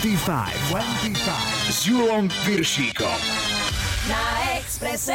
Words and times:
25, 0.00 0.56
25 0.68 1.72
s 1.72 1.86
Julom 1.86 2.28
Viršíkom. 2.44 3.20
Na 4.08 4.56
Exprese. 4.56 5.12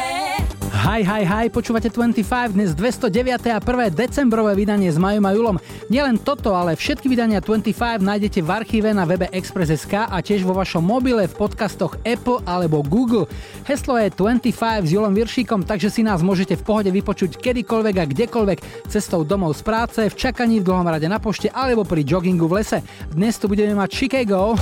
Hi, 0.86 1.02
hi, 1.02 1.26
hi, 1.26 1.50
počúvate 1.50 1.90
25, 1.90 2.54
dnes 2.54 2.78
209. 2.78 3.10
a 3.50 3.58
1. 3.58 3.90
decembrové 3.90 4.54
vydanie 4.54 4.94
s 4.94 5.02
Majom 5.02 5.26
a 5.26 5.34
Julom. 5.34 5.58
Nielen 5.90 6.22
toto, 6.22 6.54
ale 6.54 6.78
všetky 6.78 7.10
vydania 7.10 7.42
25 7.42 8.06
nájdete 8.06 8.46
v 8.46 8.50
archíve 8.54 8.94
na 8.94 9.02
webe 9.02 9.26
Express.sk 9.34 10.06
a 10.06 10.14
tiež 10.22 10.46
vo 10.46 10.54
vašom 10.54 10.86
mobile 10.86 11.26
v 11.26 11.34
podcastoch 11.34 11.98
Apple 12.06 12.46
alebo 12.46 12.86
Google. 12.86 13.26
Heslo 13.66 13.98
je 13.98 14.14
25 14.14 14.86
s 14.86 14.90
Julom 14.94 15.18
Viršíkom, 15.18 15.66
takže 15.66 15.90
si 15.90 16.06
nás 16.06 16.22
môžete 16.22 16.54
v 16.54 16.62
pohode 16.62 16.94
vypočuť 16.94 17.42
kedykoľvek 17.42 17.96
a 17.98 18.06
kdekoľvek 18.06 18.86
cestou 18.86 19.26
domov 19.26 19.58
z 19.58 19.66
práce, 19.66 20.02
v 20.06 20.14
čakaní 20.14 20.62
v 20.62 20.70
dlhom 20.70 20.86
rade 20.86 21.10
na 21.10 21.18
pošte 21.18 21.50
alebo 21.50 21.82
pri 21.82 22.06
joggingu 22.06 22.46
v 22.46 22.62
lese. 22.62 22.86
Dnes 23.10 23.34
tu 23.42 23.50
budeme 23.50 23.74
mať 23.74 23.90
Chicago. 23.90 24.54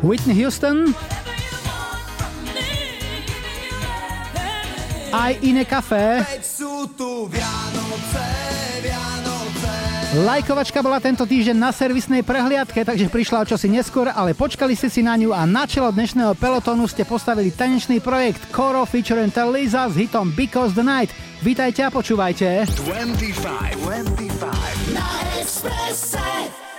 Whitney 0.00 0.32
Houston. 0.40 0.96
Aj 5.12 5.32
iné 5.44 5.68
kafé. 5.68 6.24
Lajkovačka 10.10 10.82
bola 10.82 10.98
tento 10.98 11.22
týždeň 11.22 11.54
na 11.54 11.70
servisnej 11.70 12.26
prehliadke, 12.26 12.82
takže 12.82 13.12
prišla 13.12 13.44
o 13.44 13.48
čosi 13.54 13.70
neskôr, 13.70 14.10
ale 14.10 14.34
počkali 14.34 14.74
ste 14.74 14.90
si 14.90 15.06
na 15.06 15.14
ňu 15.14 15.30
a 15.30 15.46
na 15.46 15.70
čelo 15.70 15.92
dnešného 15.92 16.34
pelotónu 16.34 16.88
ste 16.90 17.06
postavili 17.06 17.54
tanečný 17.54 18.02
projekt 18.02 18.42
Coro 18.50 18.82
featuring 18.88 19.30
Lisa 19.52 19.86
s 19.86 19.94
hitom 19.94 20.32
Because 20.34 20.74
the 20.74 20.82
Night. 20.82 21.12
Vítajte 21.44 21.86
a 21.86 21.94
počúvajte. 21.94 22.66
25, 22.66 23.86
25. 23.86 24.96
Na. 24.96 26.69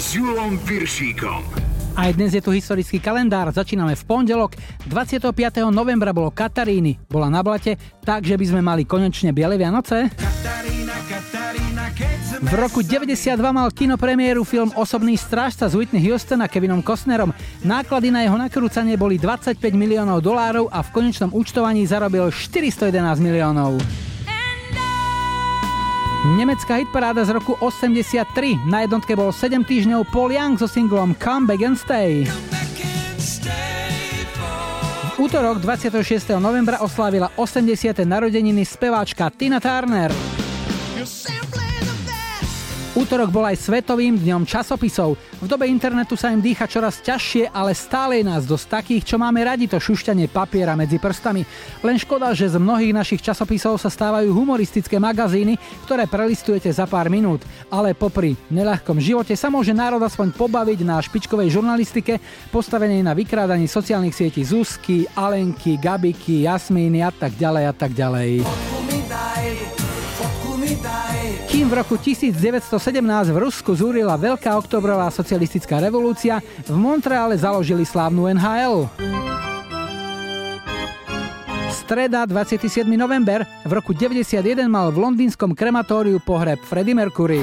S 0.00 0.16
Julom 0.16 0.56
Viršíkom. 0.64 1.44
Aj 2.00 2.08
dnes 2.16 2.32
je 2.32 2.40
tu 2.40 2.48
historický 2.48 2.96
kalendár, 2.96 3.52
začíname 3.52 3.92
v 3.92 4.04
pondelok. 4.08 4.56
25. 4.88 5.36
novembra 5.68 6.16
bolo 6.16 6.32
Kataríny, 6.32 6.96
bola 7.04 7.28
na 7.28 7.44
blate, 7.44 7.76
takže 8.00 8.40
by 8.40 8.44
sme 8.48 8.60
mali 8.64 8.88
konečne 8.88 9.36
Biele 9.36 9.60
Vianoce. 9.60 10.08
Katarína, 10.16 10.96
Katarína, 11.12 11.84
V 12.40 12.52
roku 12.56 12.80
92 12.80 13.36
mal 13.52 13.68
kinopremiéru 13.68 14.48
film 14.48 14.72
Osobný 14.72 15.20
strážca 15.20 15.68
s 15.68 15.76
Whitney 15.76 16.00
Houston 16.08 16.40
a 16.40 16.48
Kevinom 16.48 16.80
Costnerom. 16.80 17.36
Náklady 17.68 18.08
na 18.08 18.24
jeho 18.24 18.40
nakrúcanie 18.40 18.96
boli 18.96 19.20
25 19.20 19.60
miliónov 19.76 20.24
dolárov 20.24 20.72
a 20.72 20.80
v 20.80 20.88
konečnom 20.96 21.36
účtovaní 21.36 21.84
zarobil 21.84 22.32
411 22.32 22.96
miliónov. 23.20 23.76
Nemecká 26.26 26.82
hitparáda 26.82 27.22
z 27.22 27.38
roku 27.38 27.54
83. 27.62 28.66
Na 28.66 28.82
jednotke 28.82 29.14
bol 29.14 29.30
7 29.30 29.62
týždňov 29.62 30.10
Paul 30.10 30.34
Young 30.34 30.58
so 30.58 30.66
singlom 30.66 31.14
Come 31.14 31.46
Back 31.46 31.62
and 31.62 31.78
Stay. 31.78 32.26
V 35.14 35.22
útorok 35.22 35.62
26. 35.62 36.02
novembra 36.42 36.82
oslávila 36.82 37.30
80. 37.38 38.02
narodeniny 38.02 38.66
speváčka 38.66 39.30
Tina 39.30 39.62
Turner. 39.62 40.35
Útorok 42.96 43.28
bol 43.28 43.44
aj 43.44 43.60
Svetovým 43.60 44.16
dňom 44.16 44.48
časopisov. 44.48 45.20
V 45.36 45.44
dobe 45.44 45.68
internetu 45.68 46.16
sa 46.16 46.32
im 46.32 46.40
dýcha 46.40 46.64
čoraz 46.64 47.04
ťažšie, 47.04 47.52
ale 47.52 47.76
stále 47.76 48.16
je 48.16 48.24
nás 48.24 48.48
dosť 48.48 48.66
takých, 48.72 49.02
čo 49.04 49.20
máme 49.20 49.44
radi 49.44 49.68
to 49.68 49.76
šušťanie 49.76 50.32
papiera 50.32 50.72
medzi 50.72 50.96
prstami. 50.96 51.44
Len 51.84 52.00
škoda, 52.00 52.32
že 52.32 52.48
z 52.48 52.56
mnohých 52.56 52.96
našich 52.96 53.20
časopisov 53.20 53.76
sa 53.76 53.92
stávajú 53.92 54.32
humoristické 54.32 54.96
magazíny, 54.96 55.60
ktoré 55.84 56.08
prelistujete 56.08 56.72
za 56.72 56.88
pár 56.88 57.12
minút. 57.12 57.44
Ale 57.68 57.92
popri 57.92 58.32
neľahkom 58.48 58.96
živote 58.96 59.36
sa 59.36 59.52
môže 59.52 59.76
národ 59.76 60.00
aspoň 60.00 60.32
pobaviť 60.32 60.80
na 60.80 60.96
špičkovej 60.96 61.52
žurnalistike, 61.52 62.16
postavenej 62.48 63.04
na 63.04 63.12
vykrádaní 63.12 63.68
sociálnych 63.68 64.16
sietí 64.16 64.40
Zuzky, 64.40 65.04
Alenky, 65.12 65.76
Gabiky, 65.76 66.48
Jasmíny 66.48 67.04
a 67.04 67.12
tak 67.12 67.36
ďalej 67.36 67.64
a 67.68 67.74
tak 67.76 67.92
ďalej. 67.92 68.40
V 71.66 71.74
roku 71.74 71.98
1917 71.98 72.38
v 73.34 73.38
Rusku 73.42 73.74
zúrila 73.74 74.14
Veľká 74.14 74.54
oktobrová 74.54 75.10
socialistická 75.10 75.82
revolúcia, 75.82 76.38
v 76.62 76.76
Montreale 76.78 77.34
založili 77.34 77.82
slávnu 77.82 78.30
NHL. 78.38 78.86
Streda 81.74 82.22
27. 82.22 82.86
november 82.94 83.42
v 83.66 83.70
roku 83.74 83.90
91 83.90 84.70
mal 84.70 84.94
v 84.94 85.10
londýnskom 85.10 85.58
krematóriu 85.58 86.22
pohreb 86.22 86.62
Freddie 86.62 86.94
Mercury. 86.94 87.42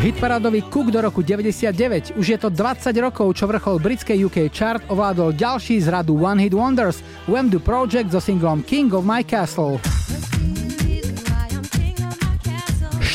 Hitparadový 0.00 0.64
Cook 0.72 0.88
do 0.88 1.04
roku 1.04 1.20
99. 1.20 2.16
Už 2.16 2.26
je 2.32 2.38
to 2.40 2.48
20 2.48 2.96
rokov, 2.96 3.36
čo 3.36 3.44
vrchol 3.44 3.76
britskej 3.76 4.24
UK 4.24 4.48
chart 4.48 4.80
ovládol 4.88 5.36
ďalší 5.36 5.84
z 5.84 5.92
radu 5.92 6.16
One 6.16 6.40
Hit 6.40 6.56
Wonders, 6.56 7.04
Wham 7.28 7.52
Do 7.52 7.60
Project 7.60 8.08
so 8.08 8.24
singlom 8.24 8.64
King 8.64 8.96
of 8.96 9.04
My 9.04 9.20
Castle. 9.20 9.76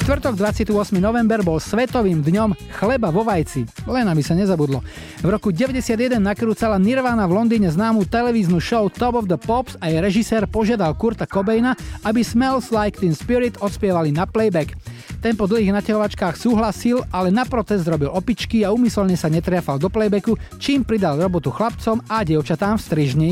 Štvrtok 0.05 0.37
28. 0.37 1.01
november 1.01 1.41
bol 1.41 1.57
svetovým 1.57 2.21
dňom 2.21 2.53
chleba 2.77 3.09
vo 3.09 3.25
vajci, 3.25 3.65
len 3.89 4.05
aby 4.05 4.21
sa 4.21 4.37
nezabudlo. 4.37 4.85
V 5.17 5.25
roku 5.33 5.49
91 5.49 6.21
nakrúcala 6.21 6.77
Nirvana 6.77 7.25
v 7.25 7.33
Londýne 7.33 7.73
známu 7.73 8.05
televíznu 8.05 8.61
show 8.61 8.85
Top 8.85 9.17
of 9.17 9.25
the 9.25 9.33
Pops 9.33 9.73
a 9.81 9.89
jej 9.89 9.97
režisér 9.97 10.45
požiadal 10.45 10.93
Kurta 10.93 11.25
Cobaina, 11.25 11.73
aby 12.05 12.21
Smells 12.21 12.69
Like 12.69 13.01
Teen 13.01 13.17
Spirit 13.17 13.57
odspievali 13.57 14.13
na 14.13 14.29
playback. 14.29 14.77
Ten 15.25 15.33
po 15.33 15.49
dlhých 15.49 15.73
naťahovačkách 15.73 16.37
súhlasil, 16.37 17.01
ale 17.09 17.33
na 17.33 17.41
protest 17.41 17.89
robil 17.89 18.13
opičky 18.13 18.61
a 18.61 18.69
umyselne 18.69 19.17
sa 19.17 19.25
netriafal 19.25 19.81
do 19.81 19.89
playbacku, 19.89 20.37
čím 20.61 20.85
pridal 20.85 21.17
robotu 21.17 21.49
chlapcom 21.49 22.05
a 22.05 22.21
dievčatám 22.21 22.77
v 22.77 22.85
strižni 22.85 23.29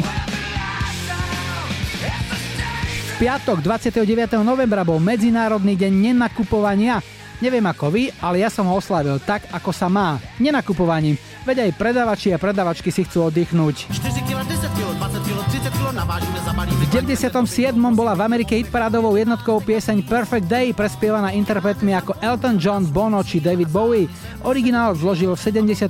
piatok 3.23 3.63
29. 3.63 4.03
novembra 4.43 4.83
bol 4.83 4.99
Medzinárodný 4.99 5.79
deň 5.79 6.11
nenakupovania. 6.11 6.99
Neviem 7.39 7.63
ako 7.63 7.87
vy, 7.87 8.11
ale 8.19 8.43
ja 8.43 8.51
som 8.51 8.67
ho 8.67 8.75
oslávil 8.75 9.15
tak, 9.23 9.47
ako 9.47 9.71
sa 9.71 9.87
má. 9.87 10.19
Nenakupovaním. 10.43 11.15
Veď 11.47 11.63
aj 11.63 11.79
predavači 11.79 12.35
a 12.35 12.37
predavačky 12.37 12.91
si 12.91 13.07
chcú 13.07 13.31
oddychnúť. 13.31 13.95
4 13.95 14.27
kg, 14.27 14.43
10 14.43 14.75
kg, 14.75 14.89
20 14.99 15.23
kg, 15.23 15.39
30 15.55 15.71
kg, 15.71 15.87
navážime. 15.95 16.42
V 16.53 16.85
97. 16.93 17.73
bola 17.97 18.13
v 18.13 18.29
Amerike 18.29 18.53
hitparádovou 18.53 19.17
jednotkou 19.17 19.57
pieseň 19.57 20.05
Perfect 20.05 20.45
Day 20.45 20.69
prespievaná 20.69 21.33
interpretmi 21.33 21.97
ako 21.97 22.13
Elton 22.21 22.61
John, 22.61 22.85
Bono 22.85 23.25
či 23.25 23.41
David 23.41 23.73
Bowie. 23.73 24.05
Originál 24.45 24.93
zložil 24.93 25.33
v 25.33 25.41
73. 25.41 25.89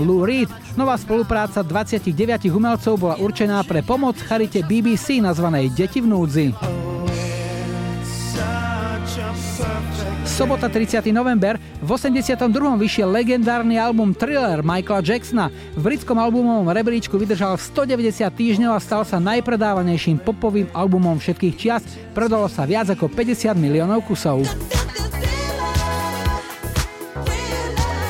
Lou 0.00 0.24
Reed. 0.24 0.48
Nová 0.80 0.96
spolupráca 0.96 1.60
29 1.60 2.08
umelcov 2.48 2.96
bola 2.96 3.20
určená 3.20 3.60
pre 3.68 3.84
pomoc 3.84 4.16
charite 4.24 4.64
BBC 4.64 5.20
nazvanej 5.20 5.76
Deti 5.76 6.00
v 6.00 6.08
núdzi. 6.08 6.46
Sobota 10.38 10.70
30. 10.70 11.10
november 11.10 11.58
v 11.82 11.90
82. 11.90 12.46
vyšiel 12.78 13.10
legendárny 13.10 13.74
album 13.74 14.14
Thriller 14.14 14.62
Michaela 14.62 15.02
Jacksona. 15.02 15.50
V 15.74 15.82
britskom 15.82 16.14
albumovom 16.14 16.70
rebríčku 16.70 17.18
vydržal 17.18 17.58
190 17.58 18.22
týždňov 18.38 18.70
a 18.70 18.78
stal 18.78 19.02
sa 19.02 19.18
najpredávanejším 19.18 20.22
popovým 20.22 20.70
albumom 20.70 21.18
všetkých 21.18 21.54
čias. 21.58 21.82
Predalo 22.14 22.46
sa 22.46 22.70
viac 22.70 22.86
ako 22.86 23.10
50 23.10 23.58
miliónov 23.58 24.06
kusov. 24.06 24.46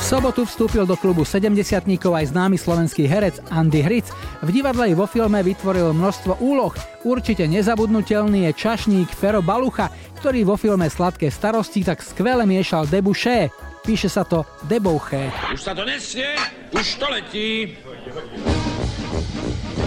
sobotu 0.08 0.48
vstúpil 0.48 0.88
do 0.88 0.96
klubu 0.96 1.20
70 1.20 1.84
aj 1.84 2.32
známy 2.32 2.56
slovenský 2.56 3.04
herec 3.04 3.44
Andy 3.52 3.84
Hric. 3.84 4.08
V 4.40 4.48
divadle 4.48 4.88
i 4.88 4.96
vo 4.96 5.04
filme 5.04 5.36
vytvoril 5.44 5.92
množstvo 5.92 6.40
úloh. 6.40 6.72
Určite 7.04 7.44
nezabudnutelný 7.44 8.48
je 8.48 8.56
čašník 8.56 9.12
Fero 9.12 9.44
Balucha, 9.44 9.92
ktorý 10.18 10.42
vo 10.42 10.58
filme 10.58 10.90
Sladké 10.90 11.30
starosti 11.30 11.86
tak 11.86 12.02
skvele 12.02 12.42
miešal 12.42 12.90
debuše. 12.90 13.54
Píše 13.86 14.10
sa 14.10 14.26
to 14.26 14.42
debouché. 14.66 15.30
Už 15.54 15.62
sa 15.62 15.72
to 15.72 15.86
nesie, 15.86 16.34
už 16.74 16.86
to 16.98 17.06
letí. 17.06 17.78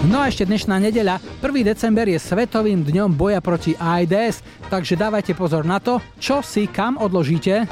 No 0.08 0.24
a 0.24 0.32
ešte 0.32 0.48
dnešná 0.48 0.80
nedeľa, 0.82 1.22
1. 1.38 1.62
december 1.62 2.08
je 2.08 2.18
svetovým 2.18 2.82
dňom 2.82 3.14
boja 3.14 3.38
proti 3.38 3.76
AIDS, 3.78 4.42
takže 4.72 4.98
dávajte 4.98 5.36
pozor 5.36 5.62
na 5.62 5.78
to, 5.78 6.02
čo 6.18 6.42
si 6.42 6.66
kam 6.66 6.98
odložíte. 6.98 7.68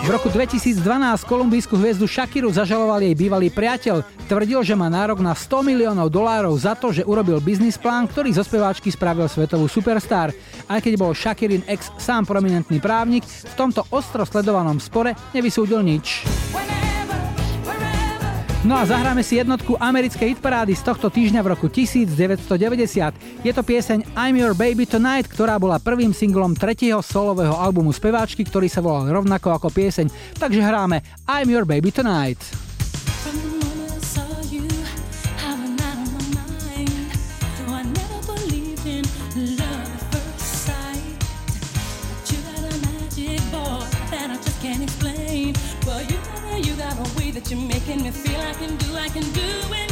V 0.00 0.08
roku 0.08 0.32
2012 0.32 0.80
kolumbijskú 1.28 1.76
hviezdu 1.76 2.08
Shakiru 2.08 2.48
zažaloval 2.48 3.04
jej 3.04 3.12
bývalý 3.12 3.52
priateľ. 3.52 4.00
Tvrdil, 4.32 4.64
že 4.64 4.72
má 4.72 4.88
nárok 4.88 5.20
na 5.20 5.36
100 5.36 5.60
miliónov 5.60 6.08
dolárov 6.08 6.56
za 6.56 6.72
to, 6.72 6.88
že 6.88 7.04
urobil 7.04 7.36
biznis 7.36 7.76
plán, 7.76 8.08
ktorý 8.08 8.32
zo 8.32 8.40
speváčky 8.40 8.88
spravil 8.88 9.28
svetovú 9.28 9.68
superstar. 9.68 10.32
Aj 10.72 10.80
keď 10.80 10.96
bol 10.96 11.12
Shakirin 11.12 11.68
ex 11.68 11.92
sám 12.00 12.24
prominentný 12.24 12.80
právnik, 12.80 13.28
v 13.28 13.54
tomto 13.60 13.84
ostro 13.92 14.24
sledovanom 14.24 14.80
spore 14.80 15.12
nevysúdil 15.36 15.84
nič. 15.84 16.24
No 18.60 18.76
a 18.76 18.84
zahráme 18.84 19.24
si 19.24 19.40
jednotku 19.40 19.72
americkej 19.80 20.36
hitparády 20.36 20.76
z 20.76 20.84
tohto 20.84 21.08
týždňa 21.08 21.40
v 21.40 21.48
roku 21.56 21.72
1990. 21.72 23.40
Je 23.40 23.52
to 23.56 23.62
pieseň 23.64 24.04
I'm 24.12 24.36
Your 24.36 24.52
Baby 24.52 24.84
Tonight, 24.84 25.32
ktorá 25.32 25.56
bola 25.56 25.80
prvým 25.80 26.12
singlom 26.12 26.52
tretieho 26.52 27.00
solového 27.00 27.56
albumu 27.56 27.88
speváčky, 27.88 28.44
ktorý 28.44 28.68
sa 28.68 28.84
volal 28.84 29.08
rovnako 29.08 29.56
ako 29.56 29.72
pieseň. 29.72 30.36
Takže 30.36 30.60
hráme 30.60 31.00
I'm 31.24 31.48
Your 31.48 31.64
Baby 31.64 31.88
Tonight. 31.88 32.69
You're 47.50 47.58
making 47.58 48.02
me 48.02 48.10
feel 48.12 48.40
I 48.40 48.52
can 48.52 48.76
do, 48.76 48.94
I 48.94 49.08
can 49.08 49.22
do 49.32 49.40
it. 49.74 49.89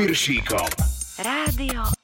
Piršíkom. 0.00 0.68
Rádio 1.20 1.99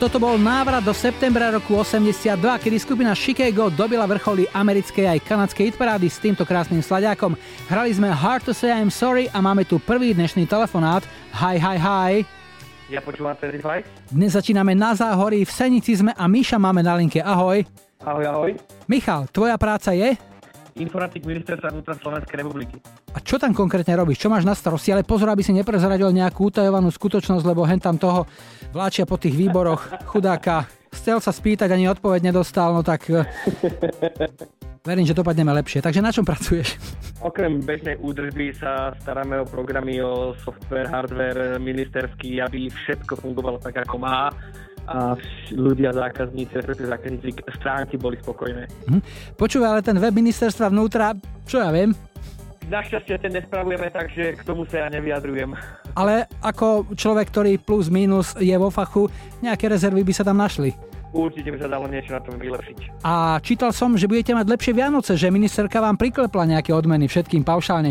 Toto 0.00 0.16
bol 0.16 0.40
návrat 0.40 0.80
do 0.80 0.96
septembra 0.96 1.52
roku 1.52 1.76
82, 1.76 2.40
kedy 2.40 2.80
skupina 2.80 3.12
Chicago 3.12 3.68
dobila 3.68 4.08
vrcholy 4.08 4.48
americkej 4.48 5.04
aj 5.04 5.28
kanadskej 5.28 5.68
hitparády 5.68 6.08
s 6.08 6.16
týmto 6.16 6.48
krásnym 6.48 6.80
sladiakom. 6.80 7.36
Hrali 7.68 7.92
sme 7.92 8.08
Hard 8.08 8.48
to 8.48 8.56
say 8.56 8.72
I'm 8.72 8.88
sorry 8.88 9.28
a 9.28 9.44
máme 9.44 9.68
tu 9.68 9.76
prvý 9.76 10.16
dnešný 10.16 10.48
telefonát. 10.48 11.04
Hi, 11.36 11.60
hi, 11.60 11.76
hi. 11.76 12.12
Ja 12.88 13.04
počúvam 13.04 13.36
25. 13.36 14.16
Dnes 14.16 14.32
začíname 14.32 14.72
na 14.72 14.96
Záhorí, 14.96 15.44
v 15.44 15.52
Senici 15.52 15.92
sme 15.92 16.16
a 16.16 16.24
Míša 16.24 16.56
máme 16.56 16.80
na 16.80 16.96
linke. 16.96 17.20
Ahoj. 17.20 17.60
Ahoj, 18.00 18.24
ahoj. 18.24 18.50
Michal, 18.88 19.28
tvoja 19.28 19.60
práca 19.60 19.92
je? 19.92 20.16
Informatik 20.78 21.26
ministerstva 21.26 21.74
vnútra 21.74 21.98
Slovenskej 21.98 22.36
republiky. 22.44 22.76
A 23.14 23.18
čo 23.18 23.40
tam 23.40 23.50
konkrétne 23.50 23.98
robíš? 23.98 24.22
Čo 24.22 24.30
máš 24.30 24.46
na 24.46 24.54
starosti? 24.54 24.94
Ale 24.94 25.02
pozor, 25.02 25.32
aby 25.32 25.42
si 25.42 25.50
neprezradil 25.50 26.14
nejakú 26.14 26.52
utajovanú 26.52 26.92
skutočnosť, 26.94 27.42
lebo 27.42 27.66
hen 27.66 27.82
tam 27.82 27.98
toho 27.98 28.28
vláčia 28.70 29.08
po 29.08 29.18
tých 29.18 29.34
výboroch 29.34 30.06
chudáka. 30.06 30.70
Chcel 30.90 31.18
sa 31.22 31.30
spýtať, 31.30 31.70
ani 31.70 31.86
odpoveď 31.90 32.30
nedostal, 32.30 32.74
no 32.74 32.82
tak 32.82 33.06
eh, 33.10 33.26
verím, 34.86 35.06
že 35.06 35.14
dopadneme 35.14 35.54
lepšie. 35.62 35.82
Takže 35.82 36.02
na 36.02 36.10
čom 36.10 36.26
pracuješ? 36.26 36.78
Okrem 37.20 37.60
bežnej 37.60 38.00
údržby 38.00 38.56
sa 38.56 38.96
staráme 39.04 39.42
o 39.42 39.46
programy, 39.46 40.00
o 40.00 40.32
software, 40.40 40.88
hardware, 40.88 41.60
ministerský, 41.60 42.40
aby 42.40 42.72
všetko 42.72 43.20
fungovalo 43.20 43.60
tak, 43.60 43.84
ako 43.84 43.96
má 44.00 44.32
a 44.86 45.18
ľudia, 45.52 45.92
zákazníci, 45.92 46.52
respektíve 46.56 46.88
zákazníci 46.88 47.28
stránky 47.58 47.98
boli 48.00 48.16
spokojné. 48.20 48.68
Hm? 48.88 49.00
Počúvaj, 49.36 49.68
ale 49.78 49.82
ten 49.84 49.98
web 49.98 50.14
ministerstva 50.14 50.70
vnútra, 50.72 51.16
čo 51.44 51.60
ja 51.60 51.72
viem, 51.74 51.92
Našťastie 52.70 53.18
ten 53.18 53.34
nespravujeme, 53.34 53.90
takže 53.90 54.38
k 54.38 54.42
tomu 54.46 54.62
sa 54.62 54.86
ja 54.86 54.88
nevyjadrujem. 54.94 55.58
ale 55.98 56.30
ako 56.38 56.94
človek, 56.94 57.26
ktorý 57.26 57.58
plus 57.58 57.90
minus 57.90 58.38
je 58.38 58.54
vo 58.54 58.70
fachu, 58.70 59.10
nejaké 59.42 59.66
rezervy 59.66 60.06
by 60.06 60.12
sa 60.14 60.22
tam 60.22 60.38
našli. 60.38 60.70
Určite 61.10 61.50
by 61.50 61.58
sa 61.58 61.66
dalo 61.66 61.90
niečo 61.90 62.14
na 62.14 62.22
tom 62.22 62.38
vylepšiť. 62.38 63.02
A 63.02 63.42
čítal 63.42 63.74
som, 63.74 63.98
že 63.98 64.06
budete 64.06 64.38
mať 64.38 64.46
lepšie 64.46 64.70
Vianoce, 64.78 65.18
že 65.18 65.34
ministerka 65.34 65.82
vám 65.82 65.98
priklepla 65.98 66.46
nejaké 66.46 66.70
odmeny 66.70 67.10
všetkým 67.10 67.42
paušálne. 67.42 67.90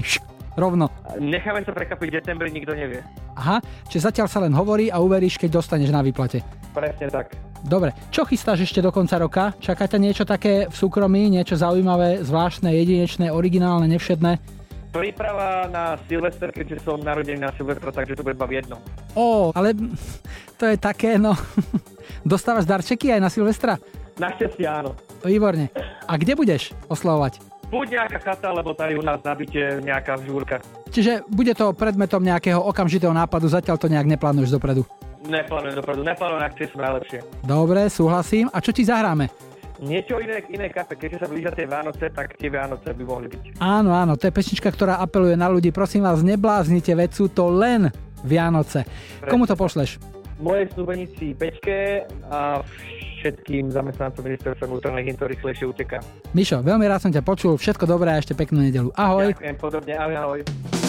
Rovno. 0.60 0.91
Necháme 1.17 1.63
sa 1.63 1.72
prekapiť 1.72 2.08
v 2.12 2.15
decembri, 2.19 2.52
nikto 2.52 2.76
nevie. 2.76 3.00
Aha, 3.39 3.63
čiže 3.88 4.12
zatiaľ 4.12 4.28
sa 4.28 4.43
len 4.43 4.52
hovorí 4.52 4.91
a 4.91 5.00
uveríš, 5.00 5.39
keď 5.39 5.63
dostaneš 5.63 5.89
na 5.89 6.04
výplate. 6.04 6.43
Presne 6.76 7.08
tak. 7.10 7.34
Dobre, 7.60 7.91
čo 8.12 8.24
chystáš 8.24 8.67
ešte 8.67 8.80
do 8.80 8.91
konca 8.91 9.19
roka? 9.19 9.43
Čaká 9.60 9.88
ťa 9.88 10.00
niečo 10.00 10.24
také 10.24 10.67
v 10.67 10.76
súkromí, 10.76 11.28
niečo 11.28 11.60
zaujímavé, 11.60 12.24
zvláštne, 12.24 12.72
jedinečné, 12.72 13.32
originálne, 13.32 13.88
nevšedné? 13.91 14.60
Príprava 14.89 15.69
na 15.69 16.00
Silvester, 16.10 16.50
keďže 16.50 16.82
som 16.82 16.98
narodený 16.98 17.45
na 17.45 17.52
Silvestra, 17.54 17.93
takže 17.93 18.15
to 18.17 18.24
bude 18.26 18.39
iba 18.39 18.48
v 18.48 18.63
jednom. 18.63 18.80
Ó, 19.13 19.52
ale 19.56 19.76
to 20.56 20.67
je 20.67 20.76
také, 20.80 21.15
no... 21.19 21.36
Dostávaš 22.19 22.67
darčeky 22.67 23.15
aj 23.15 23.22
na 23.24 23.30
Silvestra? 23.32 23.80
Našťastie 24.19 24.67
áno. 24.67 24.91
Výborne. 25.24 25.72
A 26.04 26.19
kde 26.19 26.36
budeš 26.36 26.76
oslavovať? 26.91 27.39
Buď 27.69 28.01
nejaká 28.01 28.17
chata, 28.17 28.49
alebo 28.49 28.73
tady 28.73 28.97
u 28.97 29.05
nás 29.05 29.21
na 29.21 29.38
byte 29.38 29.86
nejaká 29.86 30.17
žúrka. 30.25 30.58
Čiže 30.89 31.21
bude 31.29 31.53
to 31.53 31.69
predmetom 31.77 32.17
nejakého 32.17 32.58
okamžitého 32.58 33.13
nápadu, 33.13 33.45
zatiaľ 33.45 33.77
to 33.77 33.86
nejak 33.86 34.10
neplánuješ 34.10 34.58
dopredu. 34.58 34.89
Neplánujem 35.29 35.77
dopredu, 35.77 36.01
neplánujem 36.01 36.43
akcie 36.49 36.65
sú 36.65 36.82
najlepšie. 36.82 37.19
Dobre, 37.45 37.86
súhlasím. 37.93 38.49
A 38.49 38.58
čo 38.58 38.73
ti 38.73 38.82
zahráme? 38.82 39.29
Niečo 39.79 40.17
iné, 40.19 40.43
iné 40.49 40.67
kafe, 40.73 40.97
keďže 40.97 41.23
sa 41.23 41.27
blížia 41.29 41.53
tie 41.53 41.69
Vánoce, 41.69 42.10
tak 42.10 42.36
tie 42.36 42.49
Vánoce 42.51 42.89
by 42.89 43.03
mohli 43.05 43.27
byť. 43.32 43.62
Áno, 43.62 43.93
áno, 43.93 44.17
to 44.17 44.27
je 44.27 44.34
pesnička, 44.34 44.73
ktorá 44.73 44.97
apeluje 44.99 45.38
na 45.38 45.47
ľudí. 45.47 45.69
Prosím 45.69 46.03
vás, 46.03 46.25
nebláznite, 46.25 46.91
veď 46.97 47.10
sú 47.13 47.29
to 47.29 47.47
len 47.53 47.93
Vianoce. 48.25 48.84
Komu 49.23 49.47
to 49.47 49.55
pošleš? 49.55 50.01
Mojej 50.41 50.71
snúbenici 50.75 51.32
Peťke 51.32 52.08
a 52.27 52.60
všetkým 53.19 53.69
zamestnancom 53.69 54.23
ministerstva 54.23 54.65
vnútorných, 54.65 55.15
ktorý 55.19 55.36
rýchlejšie 55.36 55.65
uteká. 55.67 55.99
Mišo, 56.32 56.63
veľmi 56.63 56.88
rád 56.88 57.03
som 57.03 57.12
ťa 57.12 57.21
počul, 57.21 57.60
všetko 57.60 57.84
dobré 57.86 58.15
a 58.15 58.17
ešte 58.17 58.34
peknú 58.34 58.63
nedelu. 58.63 58.89
Ahoj. 58.95 59.36
Ďakujem 59.36 59.58
podobne, 59.60 59.93
ahoj, 59.99 60.15
ahoj. 60.15 60.88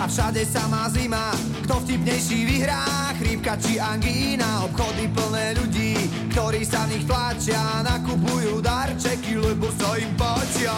A 0.00 0.08
všade 0.08 0.46
samá 0.46 0.88
zima. 0.88 1.30
Kto 1.64 1.74
vtipnejší 1.84 2.44
vyhrá, 2.44 3.12
chrípka 3.20 3.56
či 3.60 3.76
angína 3.76 4.64
Obchody 4.64 5.12
plné 5.12 5.60
ľudí, 5.60 5.92
ktorí 6.32 6.64
sa 6.64 6.88
v 6.88 6.96
nich 6.96 7.04
tlačia 7.04 7.84
Nakupujú 7.84 8.64
darčeky, 8.64 9.36
lebo 9.36 9.68
sa 9.76 10.00
im 10.00 10.08
páčia 10.16 10.72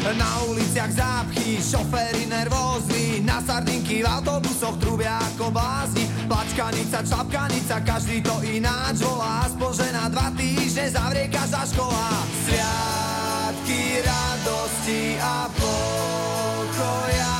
Na 0.00 0.42
uliciach 0.48 0.90
zápchy, 0.96 1.60
šoféry 1.60 2.24
nervózni 2.26 3.20
Na 3.20 3.36
sardinky 3.44 4.00
v 4.00 4.08
autobusoch 4.08 4.80
trubia 4.80 5.20
ako 5.20 5.52
blázni. 5.52 6.08
Plačkanica, 6.24 7.04
čapkanica, 7.04 7.84
každý 7.84 8.24
to 8.24 8.32
ináč 8.48 9.04
volá. 9.04 9.44
Aspoň, 9.44 9.70
že 9.76 9.86
na 9.92 10.08
dva 10.08 10.32
týždne 10.32 10.86
zavrie 10.88 11.28
každá 11.28 11.68
škola. 11.68 12.24
Sviatky 12.48 14.00
radosti 14.00 15.20
a 15.20 15.52
pokoja. 15.52 17.36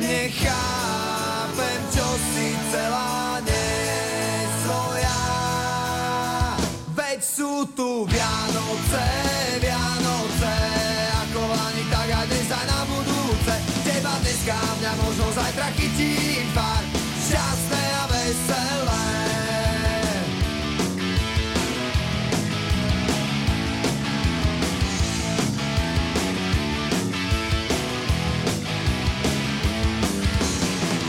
Nechápem, 0.00 1.80
čo 1.92 2.08
si 2.32 2.56
celá 2.72 3.36
nesvoja 3.44 5.20
Veď 6.96 7.20
sú 7.20 7.68
tu 7.76 8.08
Vianoce, 8.08 9.25
Dneska, 14.46 14.78
mňa 14.78 14.92
možno 15.02 15.26
zajtra 15.34 15.68
chytím 15.74 16.46
pár 16.54 16.82
Šťastné 17.18 17.82
a 17.82 18.04
veselé 18.06 19.06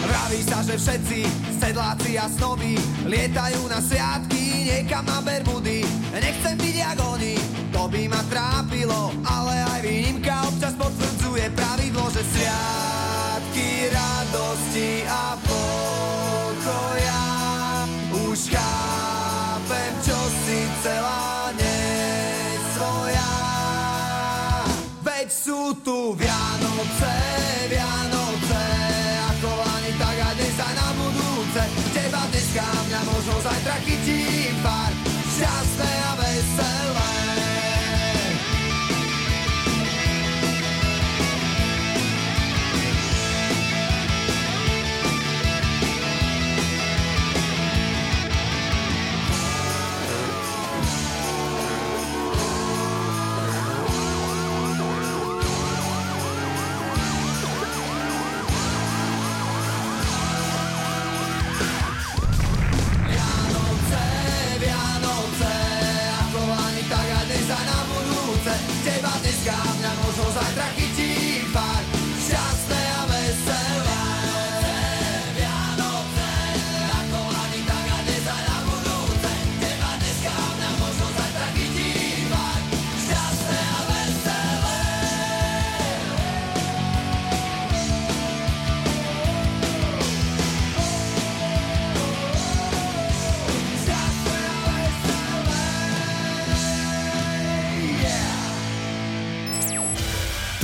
Vraví 0.02 0.42
sa, 0.42 0.66
že 0.66 0.82
všetci 0.82 1.20
sedláci 1.62 2.18
a 2.18 2.26
snoby 2.34 2.74
lietajú 3.06 3.70
na 3.70 3.78
sviatky 3.86 4.66
niekam 4.66 5.06
na 5.06 5.22
Bermudy. 5.22 5.86
Nechcem 6.10 6.58
byť 6.58 6.74
jak 6.74 6.98
oni, 7.06 7.38
to 7.70 7.86
by 7.86 8.02
ma 8.10 8.22
trápilo, 8.34 9.14
ale 9.22 9.62
aj 9.78 9.80
výnimka 9.86 10.42
občas 10.50 10.74
potvrdzuje 10.74 11.54
pravidlo, 11.54 12.10
že 12.10 12.26
sviatky 12.34 12.97
radosti 13.90 15.04
a 15.08 15.38
pokoja 15.42 17.24
už 18.28 18.40
chápem, 18.52 19.92
čo 20.04 20.18
si 20.46 20.60
celá 20.84 21.54
nesvoja. 21.56 23.34
Veď 25.02 25.28
sú 25.32 25.74
tu 25.82 26.14
Vianoce, 26.14 27.16
Vianoce, 27.72 28.64
ako 29.36 29.50
lani, 29.52 29.92
tak 29.96 30.18
aj 30.22 30.34
dnes 30.36 30.58
aj 30.60 30.74
na 30.76 30.90
budúce. 30.96 31.62
Teba 31.96 32.22
dneska, 32.30 32.66
mňa 32.66 33.02
možno 33.08 33.36
zajtra 33.42 33.76
chytím 33.86 34.54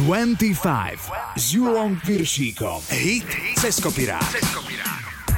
25 0.03 1.39
s 1.39 1.55
Julom 1.55 1.95
Piršíkom. 2.03 2.83
Hit 2.91 3.23
cez 3.55 3.79
kopirát. 3.79 4.19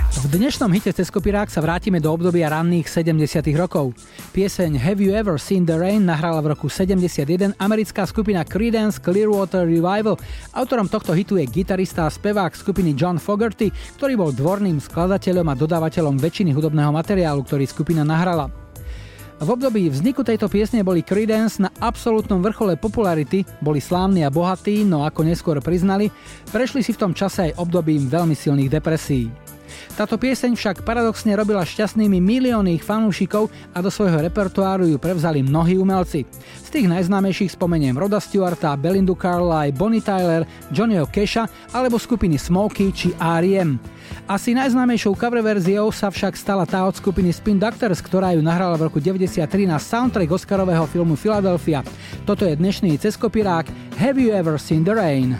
V 0.09 0.25
dnešnom 0.33 0.73
hite 0.73 0.89
cez 0.89 1.13
kopirák 1.13 1.53
sa 1.53 1.61
vrátime 1.61 2.01
do 2.01 2.09
obdobia 2.09 2.49
ranných 2.49 2.89
70 2.89 3.45
rokov. 3.53 3.93
Pieseň 4.33 4.81
Have 4.81 5.05
You 5.05 5.13
Ever 5.13 5.37
Seen 5.37 5.69
the 5.69 5.77
Rain 5.77 6.09
nahrala 6.09 6.41
v 6.41 6.57
roku 6.57 6.65
71 6.65 7.53
americká 7.61 8.09
skupina 8.09 8.41
Creedence 8.41 8.97
Clearwater 8.97 9.69
Revival. 9.69 10.17
Autorom 10.57 10.89
tohto 10.89 11.13
hitu 11.13 11.37
je 11.37 11.45
gitarista 11.45 12.09
a 12.09 12.09
spevák 12.09 12.57
skupiny 12.57 12.97
John 12.97 13.21
Fogerty, 13.21 13.69
ktorý 14.01 14.17
bol 14.17 14.33
dvorným 14.33 14.81
skladateľom 14.81 15.45
a 15.45 15.53
dodávateľom 15.53 16.17
väčšiny 16.17 16.57
hudobného 16.57 16.89
materiálu, 16.89 17.45
ktorý 17.45 17.69
skupina 17.69 18.01
nahrala. 18.01 18.64
V 19.35 19.49
období 19.51 19.91
vzniku 19.91 20.23
tejto 20.23 20.47
piesne 20.47 20.79
boli 20.79 21.03
Creedence 21.03 21.59
na 21.59 21.67
absolútnom 21.83 22.39
vrchole 22.39 22.79
popularity, 22.79 23.43
boli 23.59 23.83
slávni 23.83 24.23
a 24.23 24.31
bohatí, 24.31 24.87
no 24.87 25.03
ako 25.03 25.27
neskôr 25.27 25.59
priznali, 25.59 26.07
prešli 26.55 26.79
si 26.79 26.95
v 26.95 27.01
tom 27.03 27.11
čase 27.11 27.51
aj 27.51 27.59
obdobím 27.59 28.07
veľmi 28.07 28.31
silných 28.31 28.71
depresí. 28.71 29.27
Táto 29.99 30.15
pieseň 30.15 30.55
však 30.55 30.87
paradoxne 30.87 31.35
robila 31.35 31.63
šťastnými 31.67 32.19
milióny 32.23 32.79
ich 32.79 32.83
fanúšikov 32.83 33.51
a 33.75 33.83
do 33.83 33.91
svojho 33.91 34.23
repertoáru 34.23 34.87
ju 34.87 34.95
prevzali 34.95 35.43
mnohí 35.43 35.75
umelci. 35.75 36.23
Z 36.63 36.67
tých 36.71 36.87
najznámejších 36.87 37.55
spomeniem 37.55 37.95
Roda 37.95 38.23
Stewarta, 38.23 38.75
Belindu 38.79 39.19
Carlisle, 39.19 39.75
Bonnie 39.75 40.03
Tyler, 40.03 40.47
Johnnyho 40.71 41.07
Casha 41.11 41.47
alebo 41.75 41.99
skupiny 41.99 42.39
Smokey 42.39 42.91
či 42.95 43.11
R.E.M. 43.19 43.79
Asi 44.25 44.57
najznámejšou 44.57 45.13
cover 45.13 45.37
verziou 45.45 45.93
sa 45.93 46.09
však 46.09 46.33
stala 46.33 46.65
tá 46.65 46.81
od 46.81 46.97
skupiny 46.97 47.29
Spin 47.29 47.61
Doctors, 47.61 48.01
ktorá 48.01 48.33
ju 48.33 48.41
nahrala 48.41 48.73
v 48.73 48.89
roku 48.89 48.97
93 48.97 49.45
na 49.69 49.77
soundtrack 49.77 50.33
Oscarového 50.33 50.89
filmu 50.89 51.13
Philadelphia. 51.13 51.85
Toto 52.25 52.41
je 52.41 52.57
dnešný 52.57 52.97
ceskopirák 52.97 53.69
Have 54.01 54.17
You 54.17 54.33
Ever 54.33 54.57
Seen 54.57 54.81
the 54.81 54.97
Rain? 54.97 55.37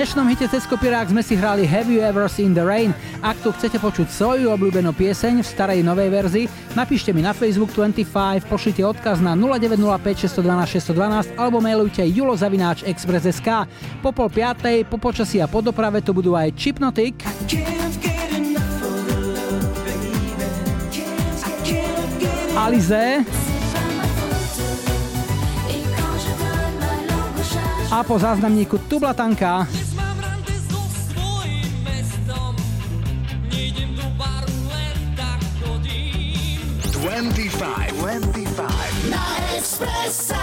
Dnešnom 0.00 0.32
hite 0.32 0.48
cez 0.48 0.64
kopirák 0.64 1.12
sme 1.12 1.20
si 1.20 1.36
hrali 1.36 1.68
Have 1.68 1.92
You 1.92 2.00
Ever 2.00 2.24
Seen 2.24 2.56
The 2.56 2.64
Rain. 2.64 2.96
Ak 3.20 3.36
tu 3.44 3.52
chcete 3.52 3.76
počuť 3.76 4.08
svoju 4.08 4.48
obľúbenú 4.48 4.96
pieseň 4.96 5.44
v 5.44 5.44
starej 5.44 5.84
novej 5.84 6.08
verzii, 6.08 6.48
napíšte 6.72 7.12
mi 7.12 7.20
na 7.20 7.36
Facebook 7.36 7.68
25, 7.76 8.08
pošlite 8.48 8.80
odkaz 8.80 9.20
na 9.20 9.36
0905 9.36 10.24
612 10.24 10.96
612 10.96 11.36
alebo 11.36 11.60
mailujte 11.60 12.00
julozavináč.express.sk. 12.16 13.68
Po 14.00 14.08
pol 14.16 14.32
piatej, 14.32 14.88
po 14.88 14.96
počasí 14.96 15.36
a 15.36 15.44
po 15.44 15.60
doprave 15.60 16.00
tu 16.00 16.16
budú 16.16 16.32
aj 16.32 16.48
Chipnotic, 16.56 17.20
Alize 22.56 23.20
a 27.90 28.06
po 28.06 28.16
záznamníku 28.16 28.80
Tublatanka. 28.88 29.79
25, 38.10 38.42
25. 38.58 39.14
Na 39.14 39.22
Expresse. 39.54 40.34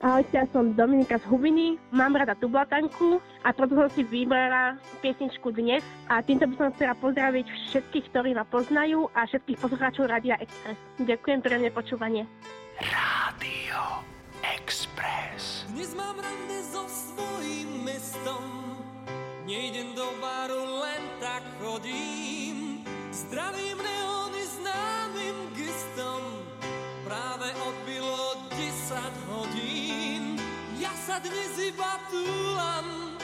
Ahojte, 0.00 0.32
ja 0.32 0.48
som 0.48 0.72
Dominika 0.72 1.20
z 1.20 1.28
Hubiny, 1.28 1.76
mám 1.92 2.16
rada 2.16 2.32
Tublatanku 2.40 3.20
a 3.44 3.52
preto 3.52 3.76
som 3.76 3.92
si 3.92 4.00
vybrala 4.00 4.80
piesničku 5.04 5.52
dnes 5.52 5.84
a 6.08 6.24
týmto 6.24 6.48
by 6.48 6.54
som 6.56 6.68
chcela 6.72 6.96
pozdraviť 6.96 7.44
všetkých, 7.68 8.08
ktorí 8.08 8.32
ma 8.32 8.48
poznajú 8.48 9.12
a 9.12 9.28
všetkých 9.28 9.60
poslucháčov 9.60 10.08
Radia 10.08 10.40
Express. 10.40 10.80
Ďakujem 11.04 11.38
príjemné 11.44 11.68
počúvanie. 11.68 12.24
Rádio 12.80 14.08
Express. 14.40 15.68
Dnes 15.68 15.92
mám 15.92 16.16
rande 16.16 16.55
sa 31.16 31.24
dnes 31.24 31.56
iba 31.72 31.96
túlam, 32.12 33.16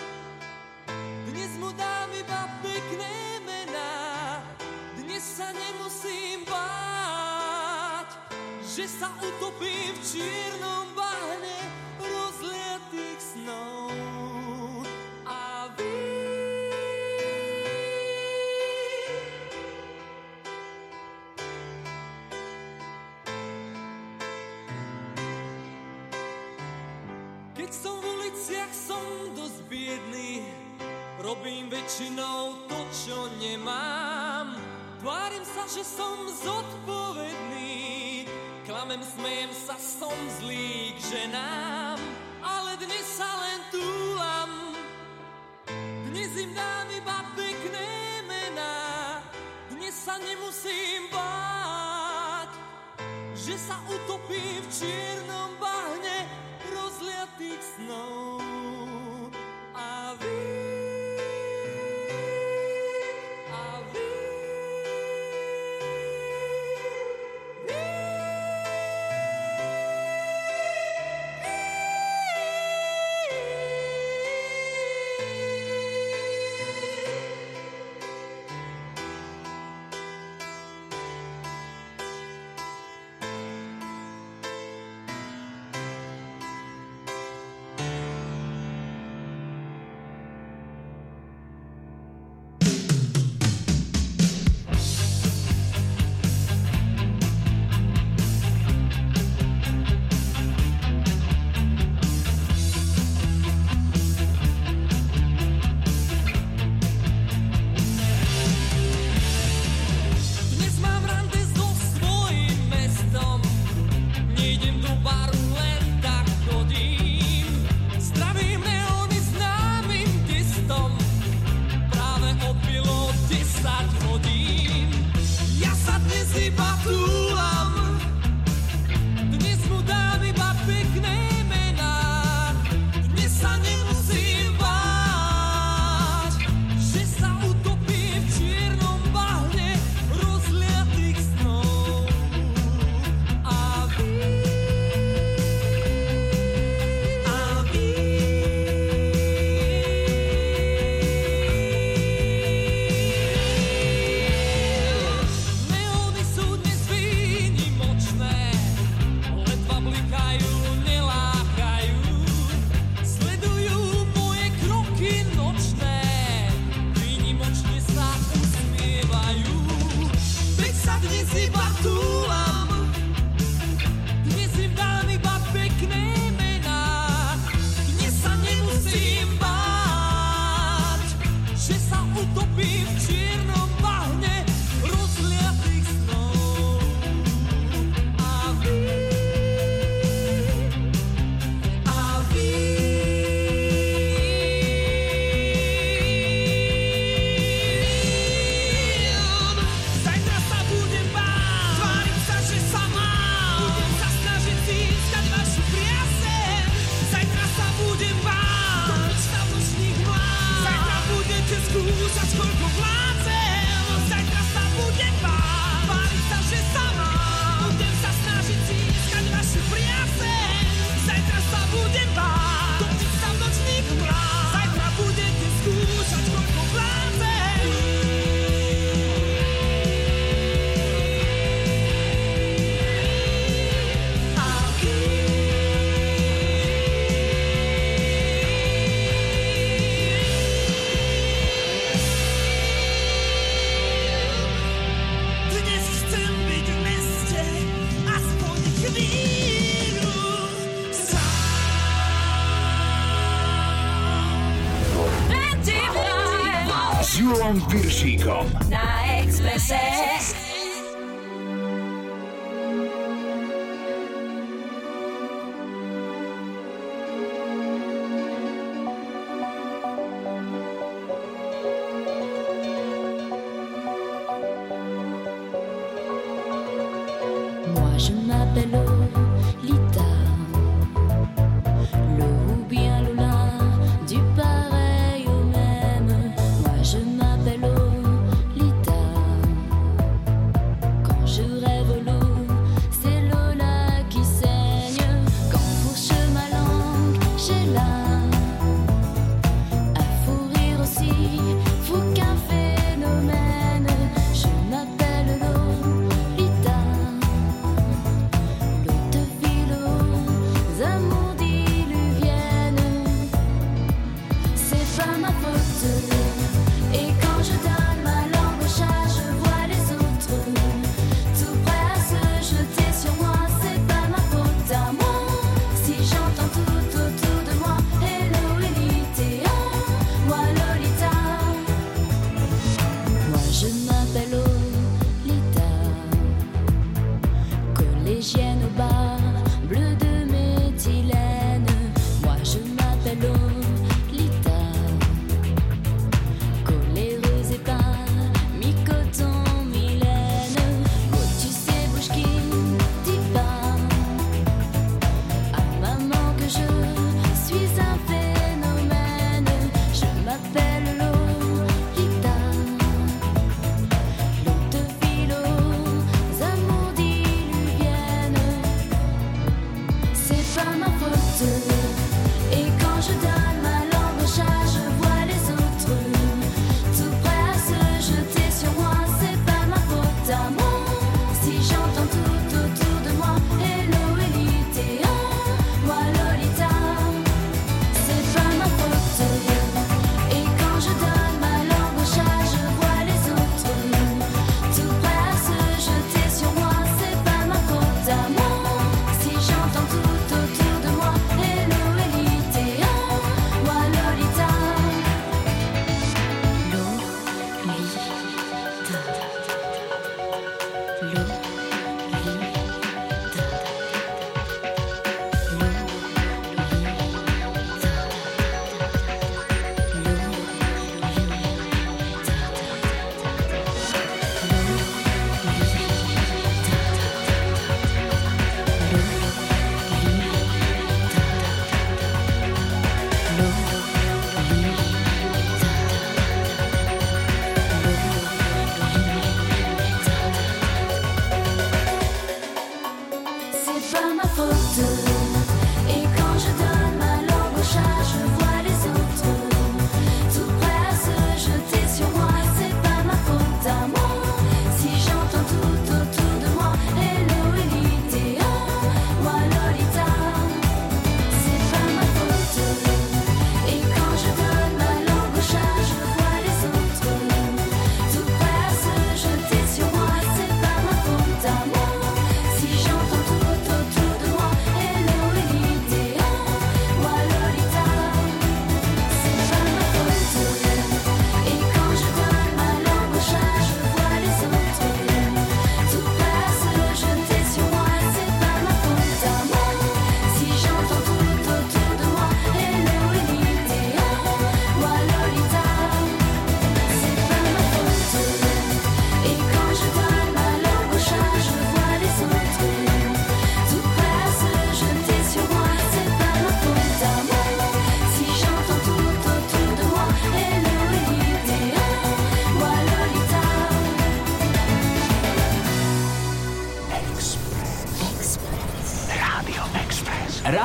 dnes 1.28 1.52
mu 1.60 1.68
dám 1.76 2.08
iba 2.16 2.48
pekné 2.64 3.44
mená, 3.44 4.40
dnes 4.96 5.20
sa 5.20 5.52
nemusím 5.52 6.40
báť, 6.48 8.16
že 8.64 8.88
sa 8.88 9.12
utopím 9.20 9.92
v 9.92 10.00
čiernom 10.08 10.88
bahne 10.96 11.61
robím 31.42 31.66
väčšinou 31.74 32.70
to, 32.70 32.78
čo 32.94 33.26
nemám. 33.42 34.54
Tvárim 35.02 35.42
sa, 35.42 35.66
že 35.66 35.82
som 35.82 36.14
zodpovedný, 36.38 38.30
klamem, 38.62 39.02
smejem 39.02 39.50
sa, 39.50 39.74
som 39.74 40.14
zlý 40.38 40.94
k 40.94 41.02
ženám, 41.02 41.98
ale 42.46 42.78
dnes 42.78 43.02
sa 43.18 43.26
len 43.26 43.58
túlam. 43.74 44.50
Dnes 46.14 46.30
im 46.38 46.54
dám 46.54 46.86
iba 46.94 47.18
pekné 47.34 47.90
mená, 48.22 49.18
dnes 49.74 49.98
sa 49.98 50.22
nemusím 50.22 51.10
báť, 51.10 52.54
že 53.34 53.58
sa 53.58 53.82
utopím 53.90 54.62
v 54.62 54.68
čiernom 54.70 55.58
bahne 55.58 56.22
rozliatých 56.70 57.62
snov. 57.82 58.41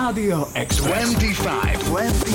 Radio 0.08 0.48
Express. 0.56 1.16
25. 1.16 2.27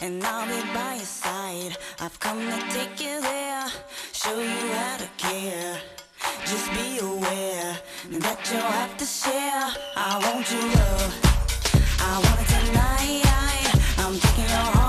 and 0.00 0.22
I'll 0.24 0.46
be 0.46 0.60
by 0.72 0.94
your 0.94 1.04
side. 1.04 1.76
I've 2.00 2.18
come 2.20 2.40
to 2.40 2.58
take 2.70 3.00
you 3.00 3.20
there, 3.20 3.66
show 4.12 4.38
you 4.38 4.72
how 4.72 4.96
to 4.98 5.08
care. 5.16 5.78
Just 6.44 6.70
be 6.72 6.98
aware 6.98 7.78
that 8.24 8.38
you'll 8.50 8.72
have 8.80 8.96
to 8.96 9.04
share. 9.04 9.68
I 9.96 10.12
want 10.24 10.50
your 10.50 10.66
love, 10.76 11.12
I 12.00 12.12
want 12.24 12.40
it 12.42 12.66
tonight. 12.66 13.26
I'm 13.98 14.18
taking 14.18 14.44
your 14.44 14.72
heart. 14.74 14.85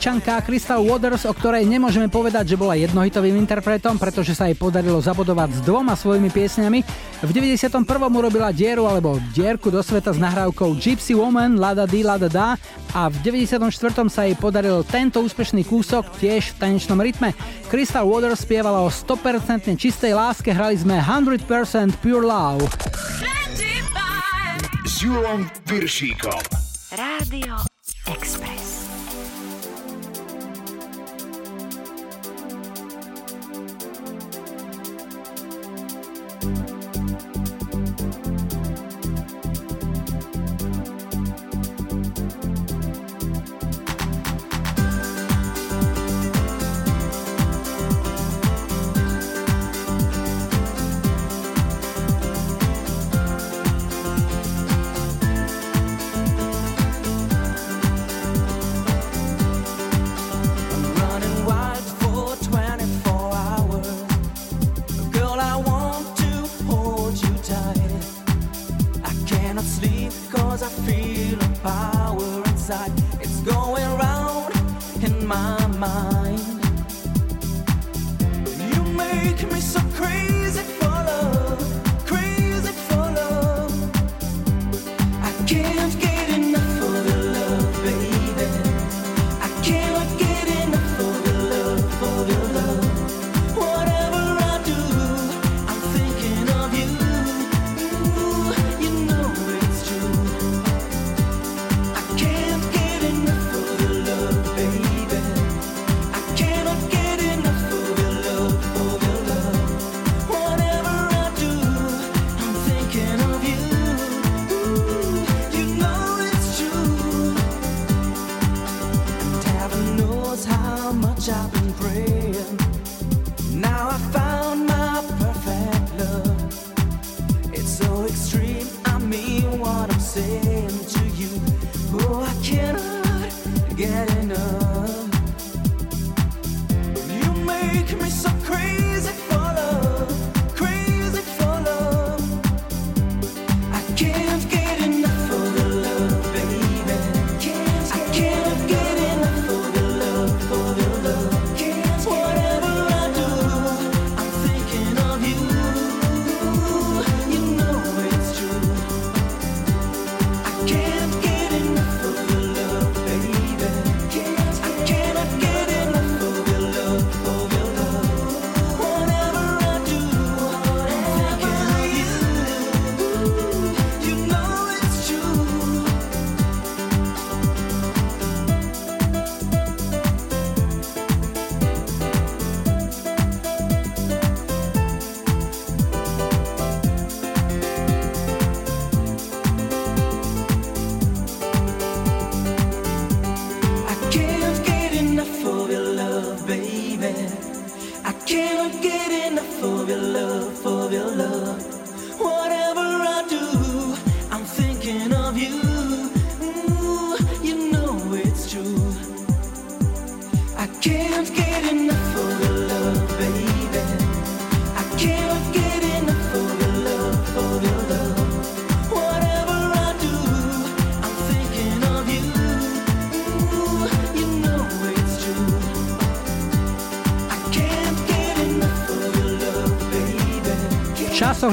Američanka 0.00 0.40
Crystal 0.48 0.80
Waters, 0.80 1.28
o 1.28 1.32
ktorej 1.36 1.68
nemôžeme 1.68 2.08
povedať, 2.08 2.48
že 2.48 2.56
bola 2.56 2.72
jednohitovým 2.72 3.36
interpretom, 3.36 4.00
pretože 4.00 4.32
sa 4.32 4.48
jej 4.48 4.56
podarilo 4.56 4.96
zabodovať 4.96 5.52
s 5.52 5.60
dvoma 5.60 5.92
svojimi 5.92 6.32
piesňami. 6.32 6.80
V 7.20 7.28
91. 7.28 7.84
urobila 8.08 8.48
dieru 8.48 8.88
alebo 8.88 9.20
dierku 9.36 9.68
do 9.68 9.84
sveta 9.84 10.16
s 10.16 10.16
nahrávkou 10.16 10.80
Gypsy 10.80 11.12
Woman, 11.12 11.60
Lada 11.60 11.84
Di 11.84 12.00
Lada 12.00 12.32
Da 12.32 12.56
a 12.96 13.12
v 13.12 13.44
94. 13.44 13.68
sa 14.08 14.24
jej 14.24 14.32
podaril 14.40 14.80
tento 14.88 15.20
úspešný 15.20 15.68
kúsok 15.68 16.08
tiež 16.16 16.56
v 16.56 16.58
tanečnom 16.64 16.96
rytme. 16.96 17.36
Crystal 17.68 18.08
Waters 18.08 18.40
spievala 18.40 18.80
o 18.80 18.88
100% 18.88 19.76
čistej 19.76 20.16
láske, 20.16 20.48
hrali 20.48 20.80
sme 20.80 20.96
100% 20.96 22.00
Pure 22.00 22.24
Love. 22.24 22.64
S 24.88 25.04
Piršíkom. 25.68 26.40
Rádio 26.96 27.69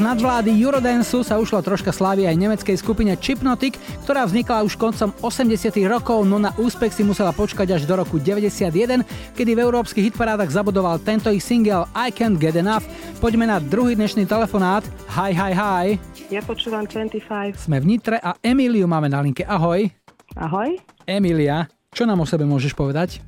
nadvlády 0.08 0.56
Eurodanceu 0.56 1.20
sa 1.20 1.36
ušlo 1.36 1.60
troška 1.60 1.92
slávy 1.92 2.24
aj 2.24 2.40
nemeckej 2.40 2.80
skupine 2.80 3.12
Chipnotic, 3.20 3.76
ktorá 4.08 4.24
vznikla 4.24 4.64
už 4.64 4.80
koncom 4.80 5.12
80 5.20 5.68
rokov, 5.84 6.24
no 6.24 6.40
na 6.40 6.56
úspech 6.56 6.96
si 6.96 7.04
musela 7.04 7.36
počkať 7.36 7.76
až 7.76 7.84
do 7.84 7.92
roku 8.00 8.16
91, 8.16 9.04
kedy 9.36 9.52
v 9.52 9.60
európskych 9.60 10.08
hitparádach 10.08 10.48
zabudoval 10.48 11.04
tento 11.04 11.28
ich 11.28 11.44
single 11.44 11.92
I 11.92 12.08
Can't 12.16 12.40
Get 12.40 12.56
Enough. 12.56 12.88
Poďme 13.20 13.52
na 13.52 13.60
druhý 13.60 14.00
dnešný 14.00 14.24
telefonát. 14.24 14.88
Hi, 15.12 15.36
hi, 15.36 15.52
hi. 15.52 15.86
Ja 16.32 16.40
počúvam 16.40 16.88
25. 16.88 17.60
Sme 17.60 17.84
v 17.84 18.00
Nitre 18.00 18.16
a 18.24 18.40
Emíliu 18.40 18.88
máme 18.88 19.12
na 19.12 19.20
linke. 19.20 19.44
Ahoj. 19.44 19.92
Ahoj. 20.40 20.80
Emília, 21.04 21.68
čo 21.92 22.08
nám 22.08 22.24
o 22.24 22.26
sebe 22.30 22.48
môžeš 22.48 22.72
povedať? 22.72 23.20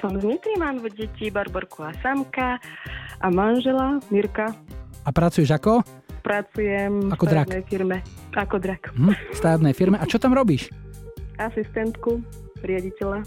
Som 0.00 0.16
z 0.16 0.24
Nitry, 0.24 0.56
mám 0.56 0.80
dve 0.80 0.96
deti, 0.96 1.28
Barborku 1.28 1.84
a 1.84 1.92
Samka 2.00 2.56
a 3.20 3.26
manžela 3.28 4.00
Mirka. 4.08 4.56
A 5.04 5.12
pracuješ 5.12 5.52
ako? 5.52 6.05
Pracujem 6.26 7.14
Ako 7.14 7.22
v 7.22 7.30
drak. 7.30 7.46
firme. 7.70 8.02
Ako 8.34 8.58
drak. 8.58 8.90
Hm, 8.98 9.14
v 9.14 9.36
stavebnej 9.38 9.74
firme. 9.78 9.96
A 10.02 10.04
čo 10.10 10.18
tam 10.18 10.34
robíš? 10.34 10.74
Asistentku 11.38 12.18
riaditeľa. 12.66 13.22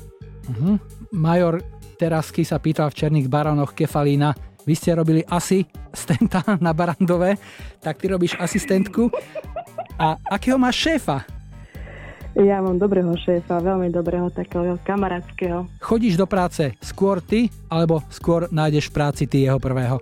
Mhm. 0.51 0.71
Major 1.15 1.63
Terasky 1.95 2.43
sa 2.43 2.59
pýtal 2.59 2.91
v 2.91 2.97
Černých 2.99 3.31
baronoch 3.31 3.71
Kefalína, 3.71 4.35
vy 4.63 4.73
ste 4.75 4.95
robili 4.95 5.23
asi 5.27 5.63
stenta 5.95 6.43
na 6.65 6.75
Barandove, 6.75 7.39
tak 7.79 7.99
ty 8.03 8.11
robíš 8.11 8.35
asistentku. 8.35 9.07
A 9.99 10.15
akého 10.27 10.59
máš 10.59 10.79
šéfa? 10.83 11.23
Ja 12.39 12.63
mám 12.63 12.79
dobrého 12.79 13.11
šéfa, 13.19 13.59
veľmi 13.59 13.91
dobrého, 13.91 14.31
takého 14.31 14.79
kamarátskeho. 14.87 15.67
Chodíš 15.83 16.15
do 16.15 16.23
práce 16.23 16.71
skôr 16.79 17.19
ty, 17.19 17.51
alebo 17.67 17.99
skôr 18.07 18.47
nájdeš 18.47 18.91
v 18.91 18.95
práci 18.95 19.23
ty 19.27 19.43
jeho 19.43 19.59
prvého? 19.59 19.99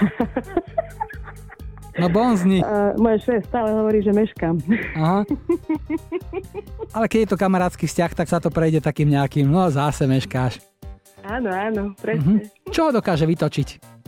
No 2.00 2.08
bonzni. 2.08 2.64
Uh, 2.64 2.96
môj 2.96 3.20
šéf 3.20 3.44
stále 3.44 3.76
hovorí, 3.76 4.00
že 4.00 4.10
meškám. 4.16 4.56
Aha. 4.96 5.20
Ale 6.96 7.06
keď 7.06 7.18
je 7.22 7.30
to 7.30 7.36
kamarátsky 7.36 7.84
vzťah, 7.84 8.12
tak 8.16 8.26
sa 8.26 8.40
to 8.40 8.48
prejde 8.48 8.80
takým 8.80 9.12
nejakým, 9.12 9.44
no 9.44 9.68
zase 9.68 10.08
meškáš. 10.08 10.64
áno, 11.22 11.52
áno, 11.52 11.82
presne. 12.00 12.48
Čo 12.72 12.88
ho 12.88 12.90
dokáže 12.96 13.28
vytočiť? 13.28 14.00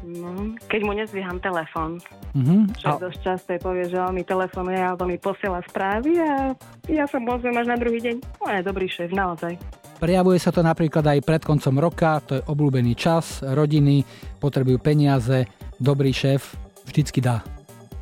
No, 0.00 0.56
keď 0.66 0.80
mu 0.84 0.92
nezvíham 0.96 1.38
telefón. 1.44 2.00
Mhm. 2.32 2.76
Šéf 2.76 2.98
dosť 2.98 3.20
často 3.20 3.50
povie, 3.60 3.84
že 3.88 4.00
on 4.00 4.16
mi 4.16 4.24
telefonuje 4.24 4.80
alebo 4.80 5.04
mi 5.04 5.20
posiela 5.20 5.60
správy 5.68 6.18
a 6.20 6.56
ja 6.88 7.04
sa 7.04 7.20
môžem 7.20 7.52
až 7.52 7.66
na 7.68 7.76
druhý 7.76 8.00
deň. 8.00 8.16
On 8.40 8.52
je 8.52 8.62
dobrý 8.64 8.88
šéf, 8.88 9.12
naozaj. 9.12 9.60
Prejavuje 10.00 10.40
sa 10.40 10.48
to 10.48 10.64
napríklad 10.64 11.04
aj 11.04 11.20
pred 11.20 11.42
koncom 11.44 11.76
roka, 11.76 12.24
to 12.24 12.40
je 12.40 12.42
obľúbený 12.48 12.96
čas, 12.96 13.44
rodiny, 13.44 14.00
potrebujú 14.40 14.80
peniaze, 14.80 15.44
dobrý 15.76 16.16
šéf 16.16 16.69
vždycky 16.90 17.22
dá. 17.22 17.46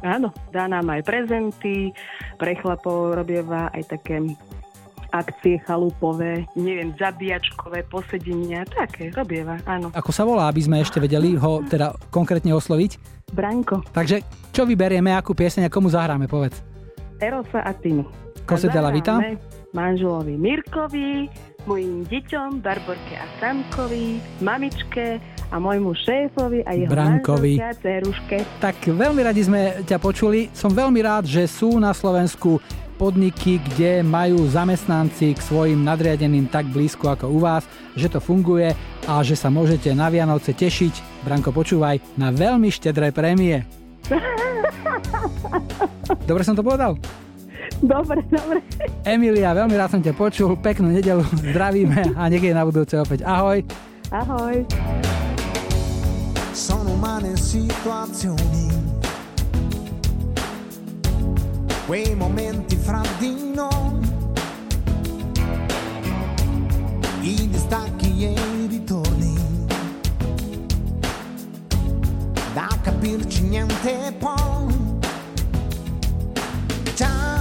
Áno, 0.00 0.32
dá 0.54 0.70
nám 0.70 0.88
aj 0.94 1.02
prezenty, 1.04 1.90
pre 2.38 2.54
chlapov 2.56 3.18
robieva 3.18 3.68
aj 3.74 3.98
také 3.98 4.22
akcie 5.10 5.56
chalúpové, 5.64 6.44
neviem, 6.52 6.92
zabíjačkové 6.94 7.88
posedenia, 7.88 8.68
také 8.68 9.08
robieva, 9.16 9.56
áno. 9.64 9.88
Ako 9.96 10.12
sa 10.12 10.22
volá, 10.28 10.46
aby 10.52 10.60
sme 10.60 10.84
ešte 10.84 11.00
vedeli 11.00 11.34
ho 11.34 11.64
teda 11.64 11.96
konkrétne 12.12 12.52
osloviť? 12.52 13.00
Branko. 13.32 13.84
Takže 13.92 14.24
čo 14.52 14.68
vyberieme, 14.68 15.12
akú 15.16 15.32
pieseň 15.32 15.68
a 15.68 15.72
komu 15.72 15.88
zahráme, 15.88 16.28
povedz. 16.28 16.60
Erosa 17.18 17.64
a 17.64 17.72
Tinu. 17.74 18.04
Kose 18.48 18.68
de 18.68 18.80
la 18.80 18.88
Vita? 18.92 19.20
Manželovi 19.76 20.40
Mirkovi, 20.40 21.28
mojim 21.68 22.08
deťom 22.08 22.64
Barborke 22.64 23.20
a 23.20 23.26
Samkovi, 23.36 24.16
mamičke 24.40 25.20
a 25.48 25.56
môjmu 25.56 25.96
šéfovi 25.96 26.60
a 26.64 26.76
jeho 26.76 26.90
Brankovi. 26.92 27.56
a. 27.56 28.38
Tak 28.60 28.76
veľmi 28.88 29.20
radi 29.24 29.42
sme 29.44 29.80
ťa 29.84 29.98
počuli. 30.00 30.52
Som 30.52 30.76
veľmi 30.76 31.00
rád, 31.00 31.24
že 31.24 31.48
sú 31.48 31.80
na 31.80 31.96
Slovensku 31.96 32.60
podniky, 32.98 33.62
kde 33.62 34.02
majú 34.02 34.42
zamestnanci 34.50 35.38
k 35.38 35.40
svojim 35.40 35.80
nadriadeným 35.86 36.50
tak 36.50 36.66
blízko 36.66 37.14
ako 37.14 37.30
u 37.30 37.38
vás, 37.38 37.62
že 37.94 38.10
to 38.10 38.18
funguje 38.18 38.74
a 39.06 39.22
že 39.22 39.38
sa 39.38 39.48
môžete 39.48 39.94
na 39.94 40.10
Vianoce 40.10 40.50
tešiť, 40.50 41.22
Branko 41.22 41.54
počúvaj, 41.54 42.02
na 42.18 42.34
veľmi 42.34 42.68
štedré 42.74 43.14
prémie. 43.14 43.62
Dobre 46.28 46.42
som 46.42 46.58
to 46.58 46.66
povedal? 46.66 46.98
Dobre, 47.78 48.26
dobre. 48.26 48.58
Emilia, 49.06 49.54
veľmi 49.54 49.78
rád 49.78 49.94
som 49.94 50.02
ťa 50.02 50.10
počul, 50.16 50.58
peknú 50.58 50.90
nedelu, 50.90 51.22
zdravíme 51.52 52.18
a 52.18 52.26
niekedy 52.26 52.50
na 52.50 52.66
budúce 52.66 52.98
opäť. 52.98 53.22
Ahoj. 53.22 53.62
Ahoj. 54.10 54.66
Sono 56.58 56.90
umane 56.90 57.36
situazioni, 57.36 58.68
quei 61.86 62.16
momenti 62.16 62.74
fra 62.74 63.00
di 63.18 63.52
noi, 63.54 64.00
i 67.20 67.48
distacchi 67.48 68.24
e 68.24 68.32
i 68.32 68.66
ritorni, 68.66 69.34
da 72.52 72.68
capirci 72.82 73.42
niente 73.42 74.12
poi, 74.18 74.98
già 76.96 77.37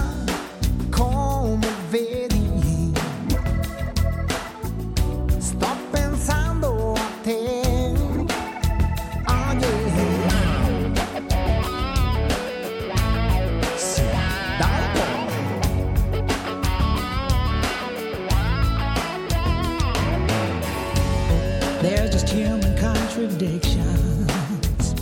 contradictions. 23.28 24.96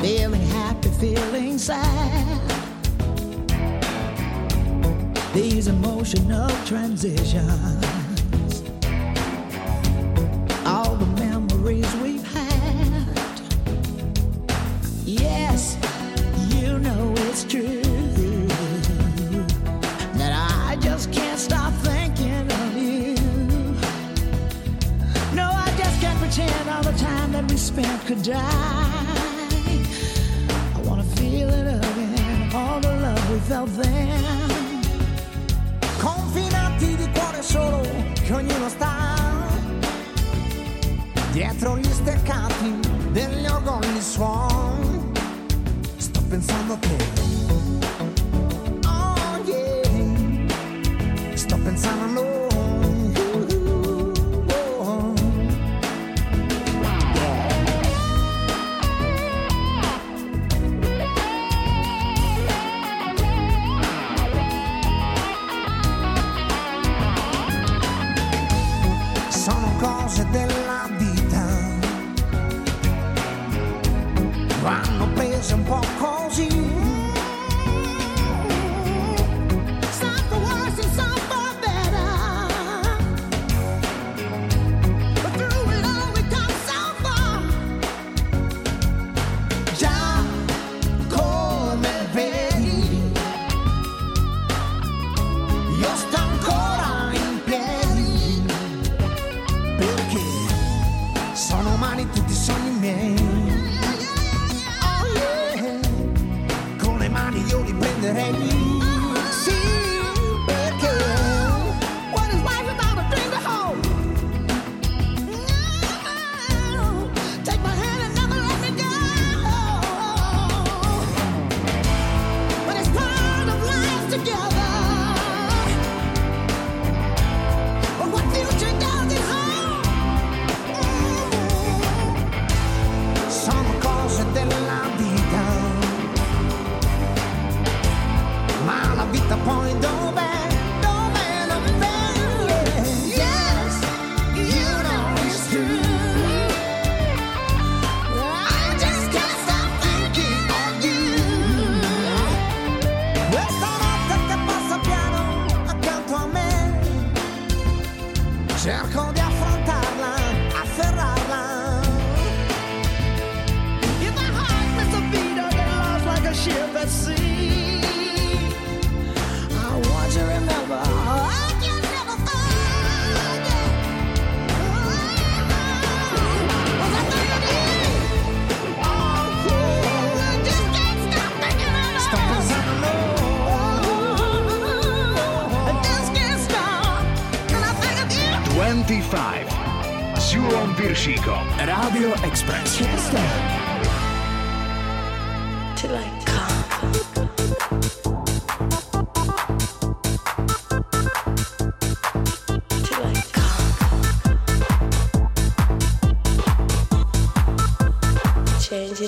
Feeling 0.00 0.42
happy, 0.42 0.88
feeling 1.00 1.58
sad. 1.58 2.40
These 5.32 5.66
emotional 5.68 6.48
transitions. 6.66 7.93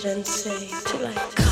Come. 0.01 0.05
Change 0.05 0.05
it 0.05 0.17
and 0.17 0.27
say 0.27 0.69
till 0.85 1.07
I 1.07 1.46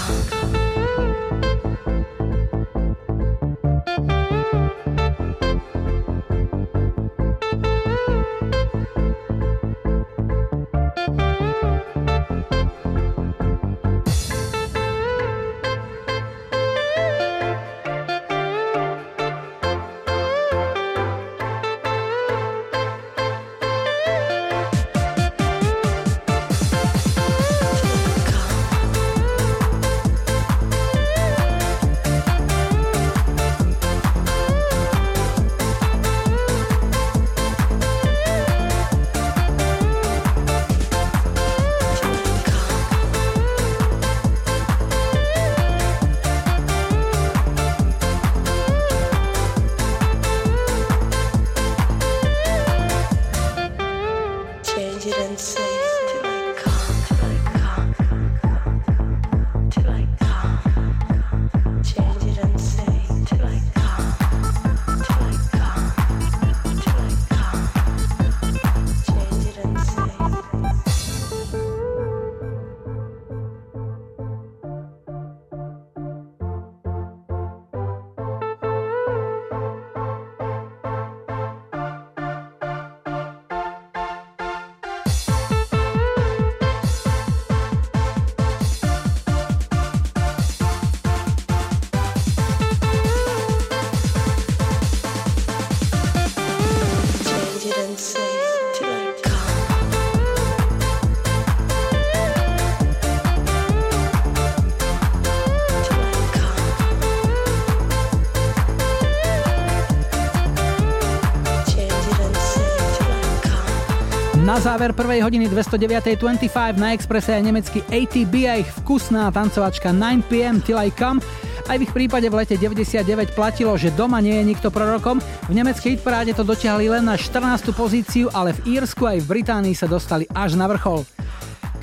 záver 114.64 114.96
prvej 114.96 115.20
hodiny 115.20 115.52
209.25 115.52 116.80
na 116.80 116.96
Expresse 116.96 117.36
je 117.36 117.44
nemecký 117.44 117.84
ATB 117.84 118.34
a 118.48 118.64
ich 118.64 118.70
vkusná 118.80 119.28
tancovačka 119.28 119.92
9pm 119.92 120.64
Till 120.64 120.80
I 120.80 120.88
Come. 120.88 121.20
Aj 121.68 121.76
v 121.76 121.84
ich 121.84 121.92
prípade 121.92 122.24
v 122.32 122.40
lete 122.40 122.56
99 122.56 123.36
platilo, 123.36 123.76
že 123.76 123.92
doma 123.92 124.24
nie 124.24 124.40
je 124.40 124.56
nikto 124.56 124.72
prorokom. 124.72 125.20
V 125.20 125.52
nemeckej 125.52 126.00
hitparáde 126.00 126.32
to 126.32 126.48
dotiahli 126.48 126.88
len 126.88 127.04
na 127.04 127.20
14. 127.20 127.76
pozíciu, 127.76 128.32
ale 128.32 128.56
v 128.56 128.80
Írsku 128.80 129.04
aj 129.04 129.20
v 129.20 129.36
Británii 129.36 129.76
sa 129.76 129.84
dostali 129.84 130.24
až 130.32 130.56
na 130.56 130.64
vrchol. 130.64 131.04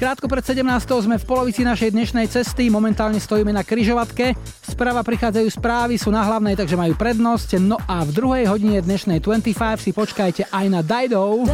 Krátko 0.02 0.26
pred 0.26 0.42
17. 0.42 0.66
sme 1.06 1.22
v 1.22 1.26
polovici 1.30 1.62
našej 1.62 1.94
dnešnej 1.94 2.34
cesty, 2.34 2.74
momentálne 2.74 3.22
stojíme 3.22 3.54
na 3.54 3.62
kryžovatke. 3.62 4.34
Sprava 4.66 5.06
prichádzajú 5.06 5.46
správy, 5.54 6.02
sú 6.02 6.10
na 6.10 6.26
hlavnej, 6.26 6.58
takže 6.58 6.82
majú 6.82 6.98
prednosť. 6.98 7.62
No 7.62 7.78
a 7.86 8.02
v 8.02 8.10
druhej 8.10 8.50
hodine 8.50 8.82
dnešnej 8.82 9.22
25 9.22 9.86
si 9.86 9.94
počkajte 9.94 10.50
aj 10.50 10.66
na 10.66 10.82
Dido. 10.82 11.46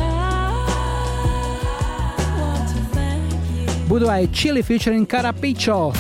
Budú 3.88 4.12
aj 4.12 4.28
Chili 4.36 4.60
featuring 4.60 5.08
Carapicho. 5.08 5.96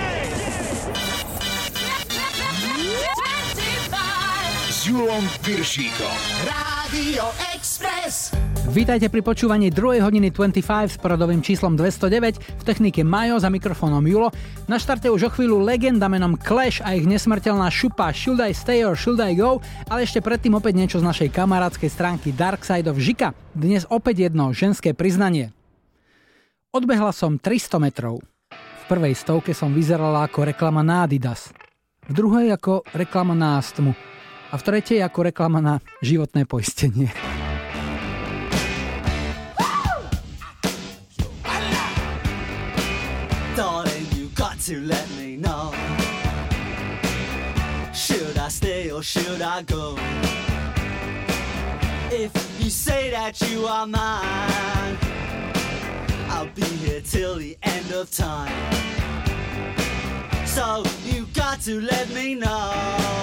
s 4.67 4.83
Julom 4.83 5.23
Piršíkom. 5.39 6.11
Express. 6.43 6.72
Vítajte 8.69 9.09
pri 9.09 9.25
počúvaní 9.25 9.73
2. 9.73 10.05
hodiny 10.05 10.29
25 10.29 10.93
s 10.93 10.97
poradovým 11.01 11.41
číslom 11.41 11.73
209 11.73 12.37
v 12.37 12.63
technike 12.65 13.01
Majo 13.01 13.41
za 13.41 13.49
mikrofónom 13.49 14.05
Julo. 14.05 14.29
Na 14.69 14.77
štarte 14.77 15.09
už 15.09 15.25
o 15.25 15.33
chvíľu 15.33 15.57
legenda 15.57 16.05
menom 16.05 16.37
Clash 16.37 16.85
a 16.85 16.93
ich 16.93 17.09
nesmrteľná 17.09 17.65
šupa 17.73 18.13
Should 18.13 18.37
I 18.45 18.53
Stay 18.53 18.85
or 18.85 18.93
Should 18.93 19.17
I 19.17 19.33
Go, 19.33 19.57
ale 19.89 20.05
ešte 20.05 20.21
predtým 20.21 20.53
opäť 20.53 20.77
niečo 20.77 21.01
z 21.01 21.07
našej 21.09 21.33
kamarádskej 21.33 21.89
stránky 21.89 22.29
Dark 22.29 22.61
Side 22.61 22.85
of 22.85 23.01
Žika. 23.01 23.33
Dnes 23.57 23.89
opäť 23.89 24.29
jedno 24.29 24.53
ženské 24.53 24.93
priznanie. 24.93 25.49
Odbehla 26.69 27.09
som 27.09 27.41
300 27.41 27.81
metrov. 27.81 28.21
V 28.53 28.83
prvej 28.85 29.17
stovke 29.17 29.57
som 29.57 29.73
vyzerala 29.73 30.29
ako 30.29 30.45
reklama 30.45 30.85
na 30.85 31.09
Adidas. 31.09 31.49
V 32.05 32.13
druhej 32.13 32.53
ako 32.53 32.85
reklama 32.93 33.33
na 33.33 33.57
astmu. 33.57 34.12
A 34.53 34.55
v 34.55 34.61
tretej 34.61 35.01
ako 35.01 35.33
reklama 35.33 35.57
na 35.57 35.81
životné 36.05 36.45
poistenie. 36.45 37.09
To 44.63 44.79
let 44.79 45.03
me 45.19 45.35
know. 45.35 45.75
Should 47.91 48.39
I 48.39 48.47
stay 48.47 48.95
or 48.95 49.03
should 49.03 49.43
I 49.43 49.59
go? 49.67 49.99
If 52.07 52.31
you 52.63 52.71
say 52.71 53.11
that 53.11 53.35
you 53.51 53.67
are 53.67 53.83
mine, 53.83 54.95
I'll 56.31 56.47
be 56.55 56.63
here 56.79 57.03
till 57.03 57.35
the 57.43 57.59
end 57.59 57.91
of 57.91 58.07
time. 58.07 58.55
So 60.47 60.87
you 61.03 61.27
got 61.35 61.59
to 61.67 61.81
let 61.83 62.07
me 62.15 62.35
know. 62.39 63.22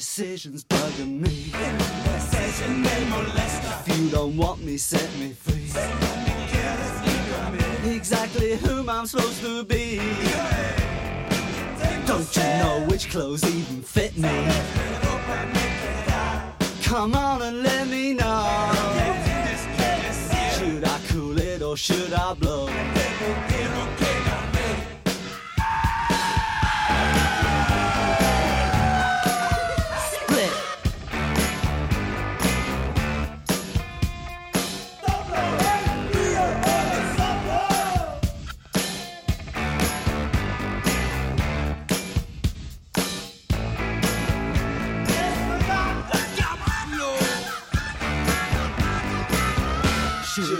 This 0.00 0.18
indecision's 0.18 0.64
bugging 0.64 1.20
me. 1.20 1.52
If 3.86 3.98
you 3.98 4.08
don't 4.08 4.34
want 4.34 4.64
me, 4.64 4.78
set 4.78 5.14
me 5.18 5.34
free. 5.34 5.68
Exactly 7.94 8.56
whom 8.56 8.88
I'm 8.88 9.04
supposed 9.04 9.42
to 9.42 9.62
be. 9.62 9.98
Don't 12.06 12.34
you 12.34 12.42
know 12.42 12.86
which 12.88 13.10
clothes 13.10 13.44
even 13.44 13.82
fit 13.82 14.16
me? 14.16 14.30
Come 16.82 17.14
on 17.14 17.42
and 17.42 17.62
let 17.62 17.86
me 17.86 18.14
know. 18.14 18.72
Should 20.56 20.82
I 20.82 20.98
cool 21.08 21.38
it 21.38 21.60
or 21.60 21.76
should 21.76 22.14
I 22.14 22.32
blow? 22.32 22.70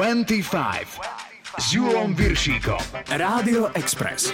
25 0.00 0.96
s 1.60 1.72
Julom 1.76 2.14
Viršíkom. 2.16 2.80
Rádio 3.12 3.68
Express. 3.76 4.32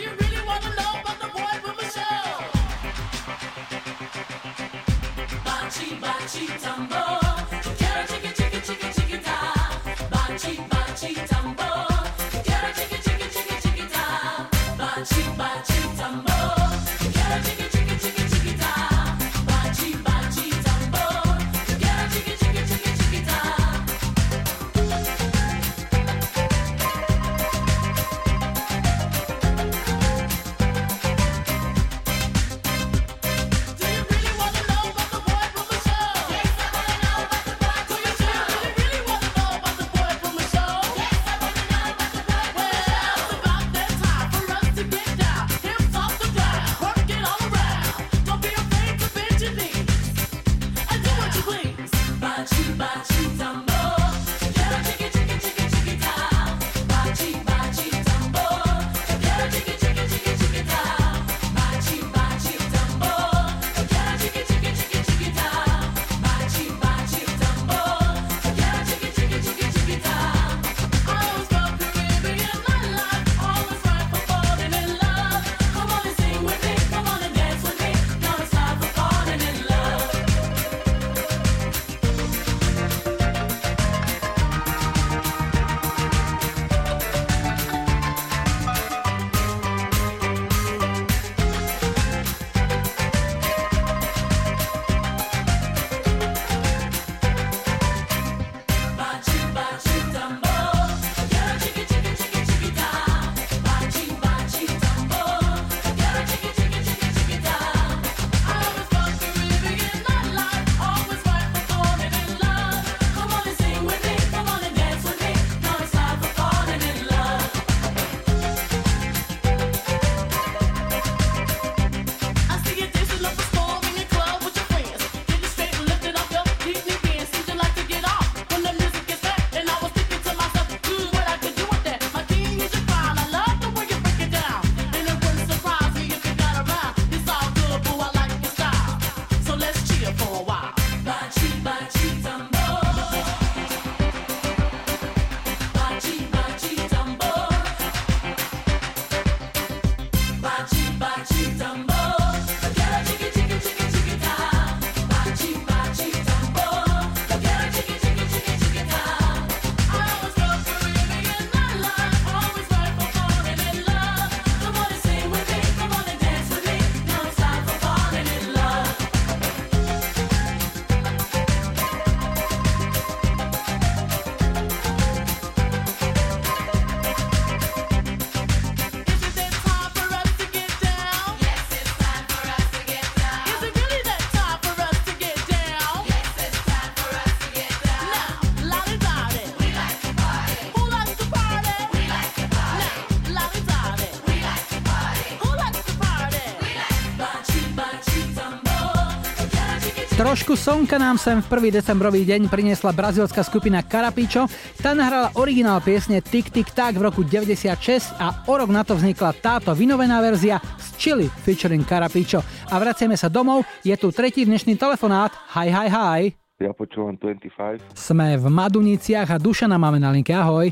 Trošku 200.46 200.62
slnka 200.62 200.94
nám 201.02 201.18
sem 201.18 201.42
v 201.42 201.74
1. 201.74 201.82
decembrový 201.82 202.22
deň 202.22 202.46
priniesla 202.46 202.94
brazilská 202.94 203.42
skupina 203.42 203.82
Carapicho. 203.82 204.46
Tá 204.78 204.94
nahrala 204.94 205.34
originál 205.34 205.82
piesne 205.82 206.22
Tik 206.22 206.54
Tik 206.54 206.70
Tak 206.70 206.94
v 206.94 207.02
roku 207.02 207.26
96 207.26 208.14
a 208.14 208.46
o 208.46 208.54
rok 208.54 208.70
na 208.70 208.86
to 208.86 208.94
vznikla 208.94 209.34
táto 209.42 209.74
vynovená 209.74 210.22
verzia 210.22 210.62
z 210.78 210.86
Chili 211.02 211.26
featuring 211.42 211.82
Carapicho. 211.82 212.46
A 212.70 212.78
vraciame 212.78 213.18
sa 213.18 213.26
domov, 213.26 213.66
je 213.82 213.90
tu 213.98 214.14
tretí 214.14 214.46
dnešný 214.46 214.78
telefonát. 214.78 215.34
Hi, 215.58 215.66
hi, 215.66 215.90
hi. 215.90 216.20
Ja 216.62 216.70
počúvam 216.70 217.18
25. 217.18 217.98
Sme 217.98 218.38
v 218.38 218.46
Maduniciach 218.46 219.26
a 219.34 219.42
Dušana 219.42 219.74
máme 219.74 219.98
na 219.98 220.14
linke. 220.14 220.30
Ahoj. 220.30 220.70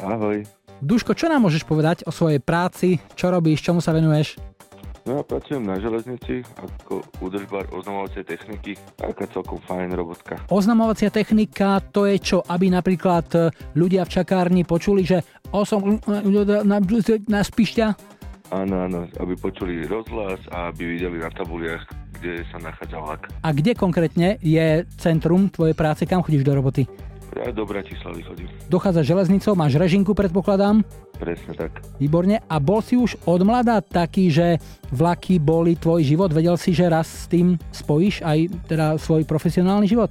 Ahoj. 0.00 0.48
Duško, 0.80 1.12
čo 1.12 1.28
nám 1.28 1.44
môžeš 1.44 1.68
povedať 1.68 2.08
o 2.08 2.10
svojej 2.10 2.40
práci? 2.40 2.96
Čo 3.20 3.28
robíš? 3.28 3.68
Čomu 3.68 3.84
sa 3.84 3.92
venuješ? 3.92 4.49
No 5.08 5.16
ja 5.16 5.22
pracujem 5.24 5.64
na 5.64 5.80
železnici 5.80 6.44
ako 6.60 7.00
údržbar 7.24 7.72
oznamovacej 7.72 8.20
techniky. 8.28 8.76
Taká 9.00 9.24
celkom 9.32 9.56
fajn 9.64 9.96
robotka. 9.96 10.36
Oznamovacia 10.52 11.08
technika 11.08 11.80
to 11.80 12.04
je 12.04 12.20
čo, 12.20 12.44
aby 12.44 12.68
napríklad 12.68 13.26
e, 13.32 13.38
ľudia 13.74 14.04
v 14.04 14.12
čakárni 14.20 14.62
počuli, 14.68 15.08
že 15.08 15.24
osom 15.56 15.98
na, 16.04 16.78
na 17.26 17.40
spišťa? 17.40 17.86
Áno, 18.50 18.76
áno, 18.82 19.06
aby 19.22 19.38
počuli 19.38 19.86
rozhlas 19.86 20.42
a 20.50 20.74
aby 20.74 20.98
videli 20.98 21.22
na 21.22 21.30
tabuliach, 21.30 21.86
kde 22.18 22.42
sa 22.50 22.58
nachádza 22.58 22.98
vlak. 22.98 23.30
A 23.46 23.48
kde 23.54 23.78
konkrétne 23.78 24.42
je 24.42 24.82
centrum 24.98 25.46
tvojej 25.48 25.78
práce, 25.78 26.02
kam 26.04 26.20
chodíš 26.20 26.42
do 26.42 26.58
roboty? 26.58 27.09
Ja 27.30 27.54
do 27.54 27.62
Bratislavy 27.62 28.26
chodím. 28.26 28.48
Dochádza 28.66 29.06
železnicou, 29.06 29.54
máš 29.54 29.78
režinku, 29.78 30.18
predpokladám? 30.18 30.82
Presne 31.14 31.54
tak. 31.54 31.78
Výborne. 32.02 32.42
A 32.50 32.58
bol 32.58 32.82
si 32.82 32.98
už 32.98 33.14
od 33.22 33.46
mladá 33.46 33.78
taký, 33.78 34.34
že 34.34 34.58
vlaky 34.90 35.38
boli 35.38 35.78
tvoj 35.78 36.02
život? 36.02 36.34
Vedel 36.34 36.58
si, 36.58 36.74
že 36.74 36.90
raz 36.90 37.06
s 37.06 37.24
tým 37.30 37.54
spojíš 37.70 38.26
aj 38.26 38.38
teda 38.66 38.98
svoj 38.98 39.22
profesionálny 39.22 39.86
život? 39.86 40.10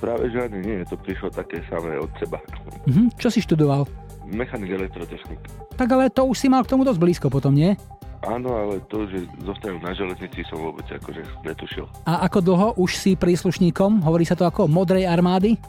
Práve 0.00 0.32
že 0.32 0.40
ani 0.40 0.60
nie, 0.64 0.78
to 0.88 0.96
prišlo 0.96 1.28
také 1.32 1.60
samé 1.68 2.00
od 2.00 2.08
seba. 2.16 2.40
Mhm. 2.88 3.12
Čo 3.20 3.28
si 3.28 3.44
študoval? 3.44 3.84
Mechanik 4.24 4.72
elektrotechnik. 4.72 5.40
Tak 5.76 5.88
ale 5.92 6.08
to 6.08 6.24
už 6.24 6.40
si 6.40 6.48
mal 6.48 6.64
k 6.64 6.72
tomu 6.72 6.88
dosť 6.88 7.00
blízko 7.00 7.26
potom, 7.28 7.52
nie? 7.52 7.76
Áno, 8.24 8.56
ale 8.56 8.80
to, 8.88 9.04
že 9.04 9.20
zostanú 9.44 9.76
na 9.84 9.92
železnici, 9.92 10.48
som 10.48 10.56
vôbec 10.56 10.88
akože 10.88 11.44
netušil. 11.44 11.84
A 12.08 12.24
ako 12.24 12.38
dlho 12.40 12.68
už 12.80 12.96
si 12.96 13.12
príslušníkom? 13.20 14.00
Hovorí 14.00 14.24
sa 14.24 14.32
to 14.32 14.48
ako 14.48 14.64
modrej 14.64 15.04
armády? 15.04 15.60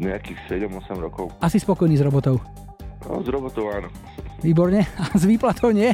Nejakých 0.00 0.38
7-8 0.70 0.96
rokov. 0.98 1.34
Asi 1.42 1.60
spokojný 1.60 1.98
s 1.98 2.02
robotou. 2.02 2.40
No, 3.04 3.20
s 3.20 3.28
robotou 3.28 3.68
áno. 3.68 3.88
Výborne. 4.40 4.88
A 5.02 5.12
s 5.12 5.24
výplatou 5.28 5.70
nie? 5.70 5.92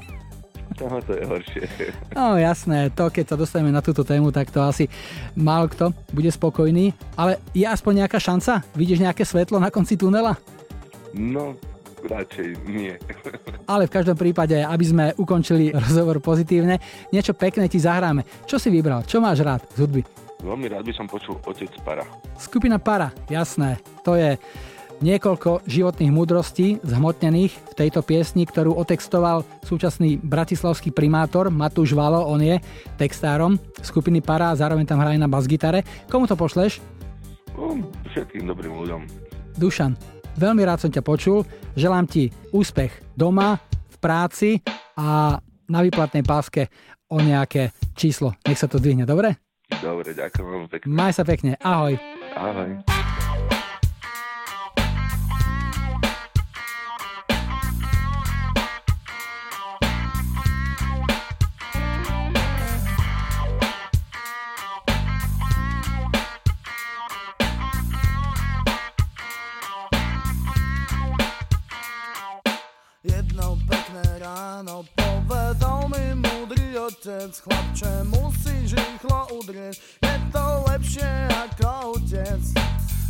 Tam 0.78 0.96
to 1.02 1.12
je 1.12 1.24
horšie. 1.26 1.62
No 2.14 2.38
jasné, 2.38 2.94
to 2.94 3.10
keď 3.10 3.34
sa 3.34 3.36
dostaneme 3.36 3.74
na 3.74 3.82
túto 3.82 4.06
tému, 4.06 4.30
tak 4.30 4.54
to 4.54 4.62
asi 4.62 4.86
málo 5.34 5.66
kto 5.66 5.90
bude 6.14 6.30
spokojný. 6.30 6.94
Ale 7.18 7.42
je 7.52 7.66
aspoň 7.66 8.06
nejaká 8.06 8.22
šanca? 8.22 8.62
Vidíš 8.78 9.02
nejaké 9.02 9.26
svetlo 9.26 9.58
na 9.58 9.68
konci 9.68 9.98
tunela? 9.98 10.38
No, 11.12 11.58
radšej 12.06 12.48
nie. 12.70 12.94
Ale 13.72 13.90
v 13.90 13.94
každom 13.98 14.16
prípade, 14.16 14.56
aby 14.56 14.84
sme 14.86 15.04
ukončili 15.18 15.74
rozhovor 15.84 16.22
pozitívne, 16.22 16.78
niečo 17.12 17.34
pekné 17.36 17.66
ti 17.68 17.82
zahráme. 17.82 18.24
Čo 18.46 18.56
si 18.56 18.72
vybral? 18.72 19.04
Čo 19.04 19.20
máš 19.20 19.42
rád 19.42 19.66
z 19.74 19.84
hudby? 19.84 20.29
Veľmi 20.40 20.72
rád 20.72 20.88
by 20.88 20.94
som 20.96 21.06
počul 21.06 21.36
Otec 21.44 21.68
Para. 21.84 22.04
Skupina 22.40 22.80
Para, 22.80 23.12
jasné. 23.28 23.76
To 24.08 24.16
je 24.16 24.40
niekoľko 25.00 25.64
životných 25.64 26.12
múdrostí 26.12 26.76
zhmotnených 26.84 27.52
v 27.56 27.72
tejto 27.76 28.04
piesni, 28.04 28.44
ktorú 28.44 28.76
otextoval 28.76 29.44
súčasný 29.64 30.20
bratislavský 30.20 30.92
primátor 30.92 31.48
Matúš 31.48 31.96
Valo, 31.96 32.28
on 32.28 32.40
je 32.44 32.60
textárom 33.00 33.56
skupiny 33.80 34.20
Para 34.20 34.52
a 34.52 34.58
zároveň 34.58 34.84
tam 34.84 35.00
hraje 35.00 35.16
na 35.16 35.28
basgitare. 35.28 35.84
Komu 36.08 36.28
to 36.28 36.36
pošleš? 36.36 36.80
Všetkým 38.12 38.48
dobrým 38.48 38.76
ľuďom. 38.76 39.00
Dušan, 39.56 39.96
veľmi 40.36 40.62
rád 40.64 40.84
som 40.84 40.92
ťa 40.92 41.04
počul. 41.04 41.44
Želám 41.76 42.04
ti 42.08 42.32
úspech 42.52 43.16
doma, 43.16 43.60
v 43.68 43.96
práci 44.00 44.50
a 44.96 45.36
na 45.68 45.80
výplatnej 45.84 46.24
páske 46.24 46.72
o 47.08 47.20
nejaké 47.20 47.72
číslo. 47.92 48.32
Nech 48.48 48.56
sa 48.56 48.68
to 48.68 48.80
zdvihne, 48.80 49.04
dobre? 49.04 49.49
Dobre, 49.78 50.10
ďakujem 50.10 50.46
veľmi 50.50 50.68
pekne. 50.68 50.90
Maj 50.90 51.12
sa 51.14 51.22
pekne, 51.22 51.54
ahoj. 51.62 51.94
Ahoj. 52.34 52.82
Jedno 73.00 73.56
pekné 73.64 74.04
ráno 74.20 74.84
otec 76.90 77.30
Chlapče, 77.46 77.92
musíš 78.10 78.74
rýchlo 78.74 79.38
udrieť, 79.38 79.78
je 80.02 80.14
to 80.34 80.46
lepšie 80.66 81.10
ako 81.30 81.94
utec 81.94 82.42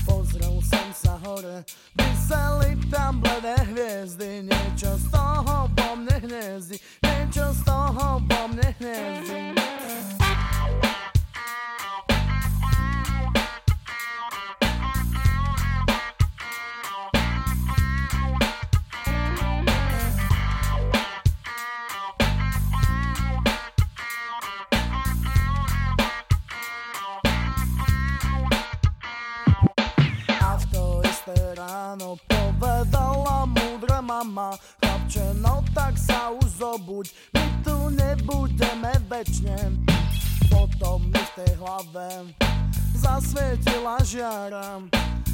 Pozrel 0.04 0.60
som 0.60 0.88
sa 0.92 1.16
hore, 1.24 1.64
vyseli 1.96 2.76
tam 2.92 3.24
bledé 3.24 3.56
hviezdy 3.72 4.44
Niečo 4.44 5.00
z 5.00 5.04
toho 5.08 5.64
po 5.72 5.88
mne 5.96 6.16
hniezdi, 6.28 6.76
zobuď, 37.00 37.08
my 37.34 37.64
tu 37.64 37.76
nebudeme 37.90 38.92
večne. 39.08 39.56
Potom 40.50 41.08
mi 41.08 41.16
v 41.16 41.30
tej 41.34 41.52
hlave 41.56 42.08
zasvietila 42.94 43.96
žiara. 44.04 44.82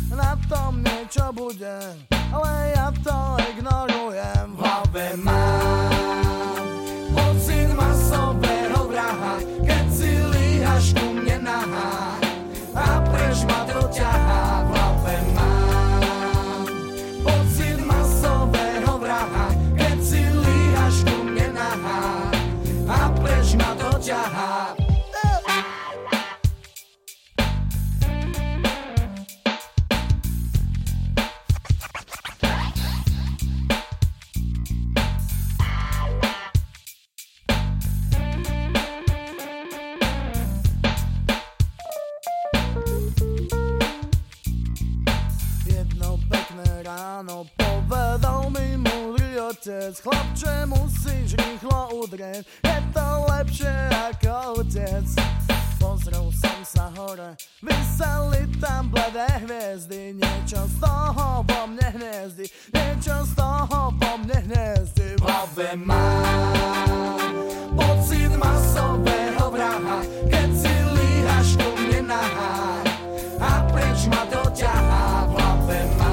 Na 0.07 0.39
tom 0.47 0.87
niečo 0.87 1.35
bude, 1.35 1.99
ale 2.31 2.51
ja 2.77 2.95
to 3.03 3.19
ignorujem. 3.51 4.47
V 4.55 4.61
hlave 4.63 5.07
mám 5.19 6.63
pocit 7.11 7.67
masového 7.75 8.87
vraha 8.87 9.43
Keď 9.67 9.87
si 9.91 10.11
líhaš 10.31 10.95
ku 10.95 11.11
mne 11.11 11.43
nahá 11.43 12.15
a 12.77 13.03
preč 13.11 13.43
ma 13.51 13.67
doťahá 13.67 14.63
v 14.63 14.71
hlave 14.71 15.17
mám 15.35 15.56
preč 24.07 24.76
otec 49.57 50.01
Chlapče, 50.05 50.69
musíš 50.69 51.33
rýchlo 51.33 52.05
udrieť, 52.05 52.45
je 52.45 52.79
to 52.93 53.09
lepšie 53.33 53.73
ako 53.89 54.61
utec 54.61 55.09
Pozrel 55.81 56.29
som 56.29 56.61
sa 56.61 56.93
hore, 56.93 57.41
vyseli 57.65 58.45
tam 58.61 58.93
bledé 58.93 59.25
hviezdy. 59.49 60.13
Niečo 60.13 60.61
z 60.69 60.77
toho 60.77 61.41
vo 61.41 61.61
mne 61.73 61.89
hniezdi, 61.89 62.45
niečo 62.75 63.17
z 63.25 63.33
toho 63.33 63.97
vo 63.97 64.13
mne 64.21 64.39
hniezdi 64.45 65.17
V 65.17 65.25
hlave 65.25 65.69
mám 65.81 67.33
pocit 67.73 68.33
masového 68.37 69.45
vraha 69.49 70.05
Keď 70.29 70.49
si 70.53 70.75
líhaš 70.93 71.49
ku 71.57 71.69
mne 71.81 72.13
nahá 72.13 72.57
a 73.37 73.53
preč 73.69 74.09
ma 74.09 74.25
doťahá 74.33 75.29
v 75.29 75.33
hlave 75.37 75.81
mám 76.01 76.06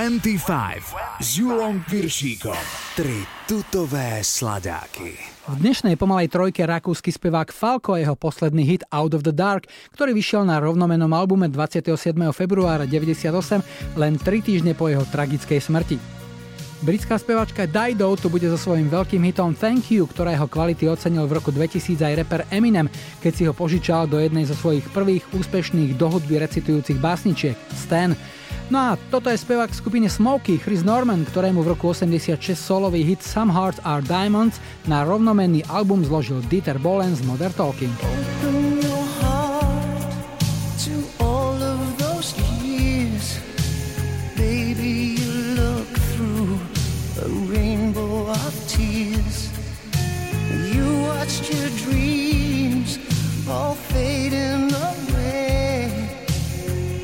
25 0.00 1.20
s 1.20 1.36
Julom 1.36 1.84
Piršíkom. 1.84 2.56
Tri 2.96 3.20
tutové 3.44 4.24
sladáky. 4.24 5.12
V 5.44 5.60
dnešnej 5.60 6.00
pomalej 6.00 6.32
trojke 6.32 6.64
rakúsky 6.64 7.12
spevák 7.12 7.52
Falco 7.52 7.92
a 7.92 8.00
jeho 8.00 8.16
posledný 8.16 8.64
hit 8.64 8.80
Out 8.88 9.20
of 9.20 9.28
the 9.28 9.34
Dark, 9.36 9.68
ktorý 9.92 10.16
vyšiel 10.16 10.48
na 10.48 10.56
rovnomenom 10.56 11.12
albume 11.12 11.52
27. 11.52 12.16
februára 12.32 12.88
98, 12.88 13.60
len 14.00 14.16
3 14.16 14.24
týždne 14.40 14.72
po 14.72 14.88
jeho 14.88 15.04
tragickej 15.04 15.60
smrti. 15.60 16.19
Britská 16.80 17.20
spevačka 17.20 17.68
Dido 17.68 18.08
tu 18.16 18.32
bude 18.32 18.48
so 18.48 18.56
svojím 18.56 18.88
veľkým 18.88 19.20
hitom 19.28 19.52
Thank 19.52 19.92
You, 19.92 20.08
ktorá 20.08 20.32
jeho 20.32 20.48
kvality 20.48 20.88
ocenil 20.88 21.28
v 21.28 21.36
roku 21.36 21.52
2000 21.52 22.00
aj 22.00 22.14
reper 22.16 22.40
Eminem, 22.48 22.88
keď 23.20 23.32
si 23.36 23.44
ho 23.44 23.52
požičal 23.52 24.08
do 24.08 24.16
jednej 24.16 24.48
zo 24.48 24.56
svojich 24.56 24.88
prvých 24.88 25.28
úspešných 25.28 26.00
do 26.00 26.08
hudby 26.08 26.40
recitujúcich 26.40 26.96
básničiek 26.96 27.52
Stan. 27.76 28.16
No 28.72 28.80
a 28.80 28.90
toto 29.12 29.28
je 29.28 29.36
spevák 29.36 29.68
v 29.68 29.76
skupine 29.76 30.08
Smokey, 30.08 30.56
Chris 30.56 30.80
Norman, 30.80 31.28
ktorému 31.28 31.60
v 31.60 31.76
roku 31.76 31.92
86 31.92 32.56
solový 32.56 33.04
hit 33.04 33.20
Some 33.20 33.52
Hearts 33.52 33.84
Are 33.84 34.00
Diamonds 34.00 34.56
na 34.88 35.04
rovnomenný 35.04 35.68
album 35.68 36.00
zložil 36.00 36.40
Dieter 36.48 36.80
Bohlen 36.80 37.12
z 37.12 37.20
Modern 37.28 37.52
Talking. 37.60 38.69
Watched 51.30 51.52
your 51.52 51.68
dreams 51.86 52.98
all 53.48 53.74
fading 53.74 54.72
away. 54.72 55.88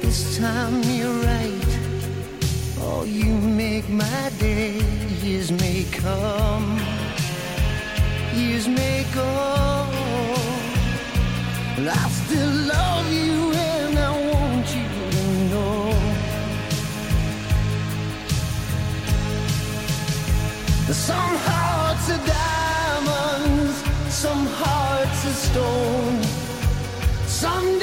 This 0.03 0.39
time 0.39 0.83
you're 0.83 1.20
right. 1.33 1.66
Oh, 2.81 3.05
you 3.05 3.33
make 3.35 3.89
my 3.89 4.31
day. 4.39 4.81
Years 5.22 5.53
may 5.53 5.85
come, 5.93 6.81
years 8.35 8.66
may 8.66 9.05
go. 9.14 9.87
But 11.77 11.89
I 11.89 12.09
still 12.09 12.55
love 12.74 13.12
you 13.12 13.53
and 13.53 13.99
I 13.99 14.11
want 14.33 14.66
you 14.77 14.89
to 15.14 15.27
know. 15.51 15.93
Some 20.93 21.37
hearts 21.47 22.11
are 22.11 22.27
diamonds, 22.27 22.46
some 24.27 24.47
hearts 24.59 25.20
are 25.31 25.39
stone. 25.49 26.22
Some 27.27 27.76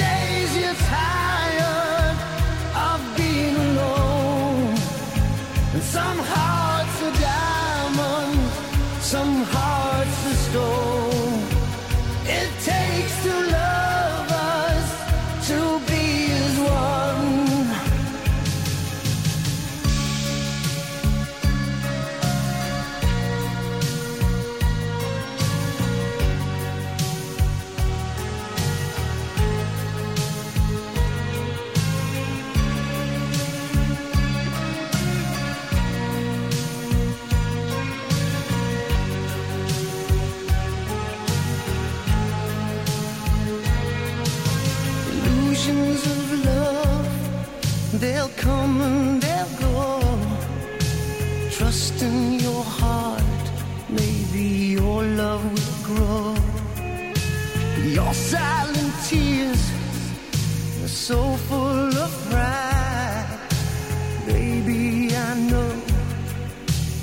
so 61.04 61.20
full 61.48 61.94
of 62.06 62.12
pride. 62.30 63.38
Baby, 64.24 65.14
I 65.14 65.34
know 65.50 65.72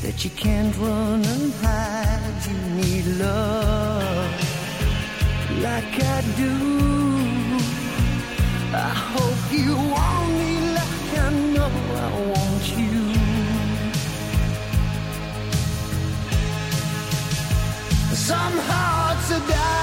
that 0.02 0.24
you 0.24 0.32
can't 0.32 0.76
run 0.78 1.24
and 1.24 1.54
hide. 1.62 2.42
You 2.50 2.58
need 2.82 3.06
love 3.22 4.32
like 5.68 5.96
I 6.16 6.22
do. 6.44 6.56
I 8.74 8.92
hope 9.14 9.44
you 9.52 9.76
want 9.94 10.30
me 10.40 10.52
like 10.80 11.10
I 11.26 11.30
know 11.54 11.72
I 12.06 12.10
want 12.34 12.66
you. 12.82 12.98
Some 18.16 18.56
hearts 18.72 19.32
are 19.38 19.46
diamonds, 19.48 19.81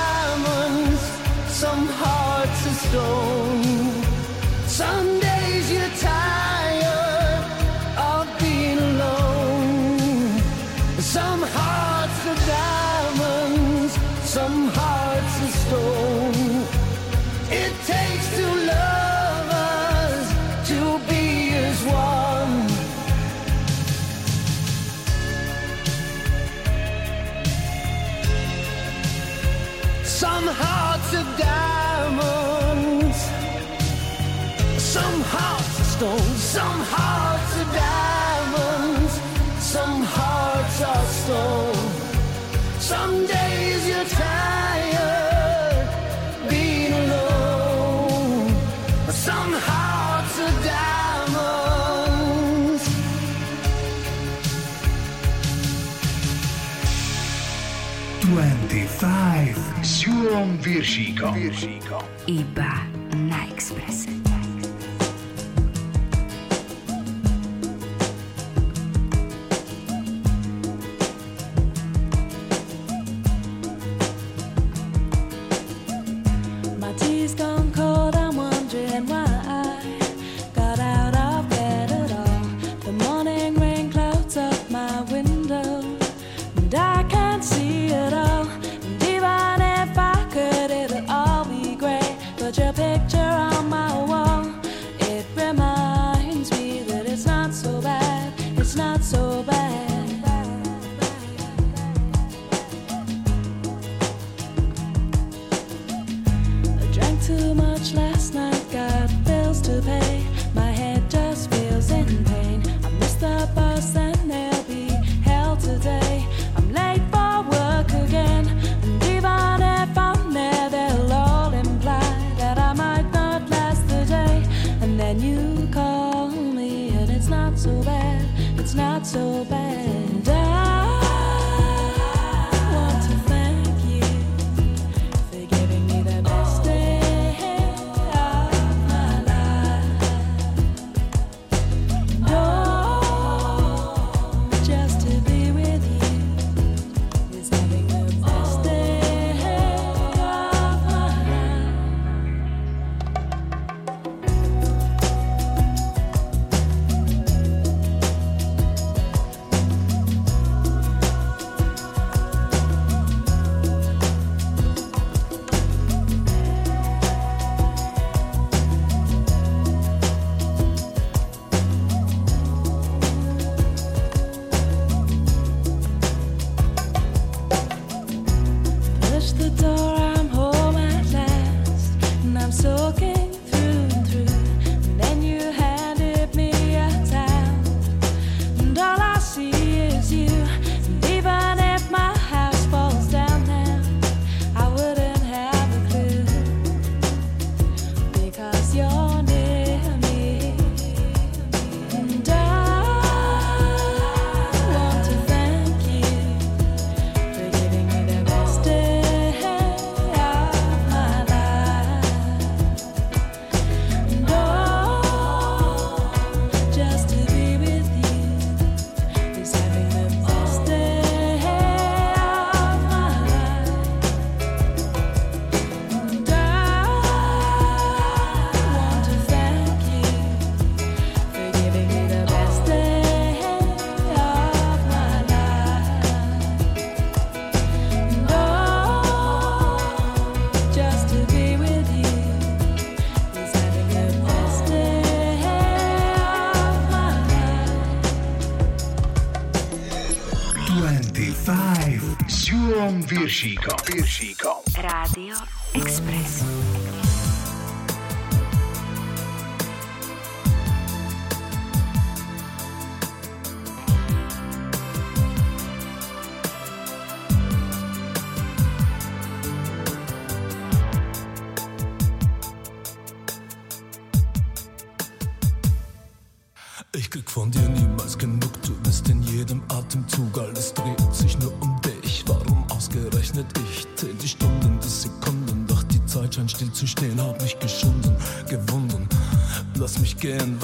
Viršíkom. 60.79 61.35
Viršíkom. 61.35 62.03
Iba 62.31 62.88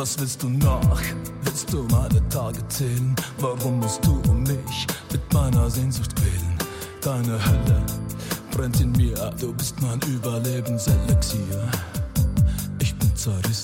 was 0.05 0.19
willst 0.21 0.43
du 0.43 0.51
noch? 0.51 1.01
Willst 1.45 1.73
du 1.73 1.83
meine 1.85 2.21
Tage 2.29 2.59
zählen? 2.69 3.17
Warum 3.39 3.81
musst 3.81 4.05
du 4.05 4.21
um 4.29 4.43
mich 4.43 4.87
mit 5.11 5.33
meiner 5.33 5.71
Sehnsucht 5.71 6.13
wählen? 6.21 6.59
Deine 7.01 7.43
Hölle 7.43 7.83
brennt 8.51 8.79
in 8.83 8.93
mir, 8.93 9.33
du 9.41 9.55
bist 9.55 9.81
mein 9.81 9.99
Überlebenselixier. 10.03 11.71
Ich 12.81 12.95
bin 12.97 13.17
zerrissen. 13.17 13.64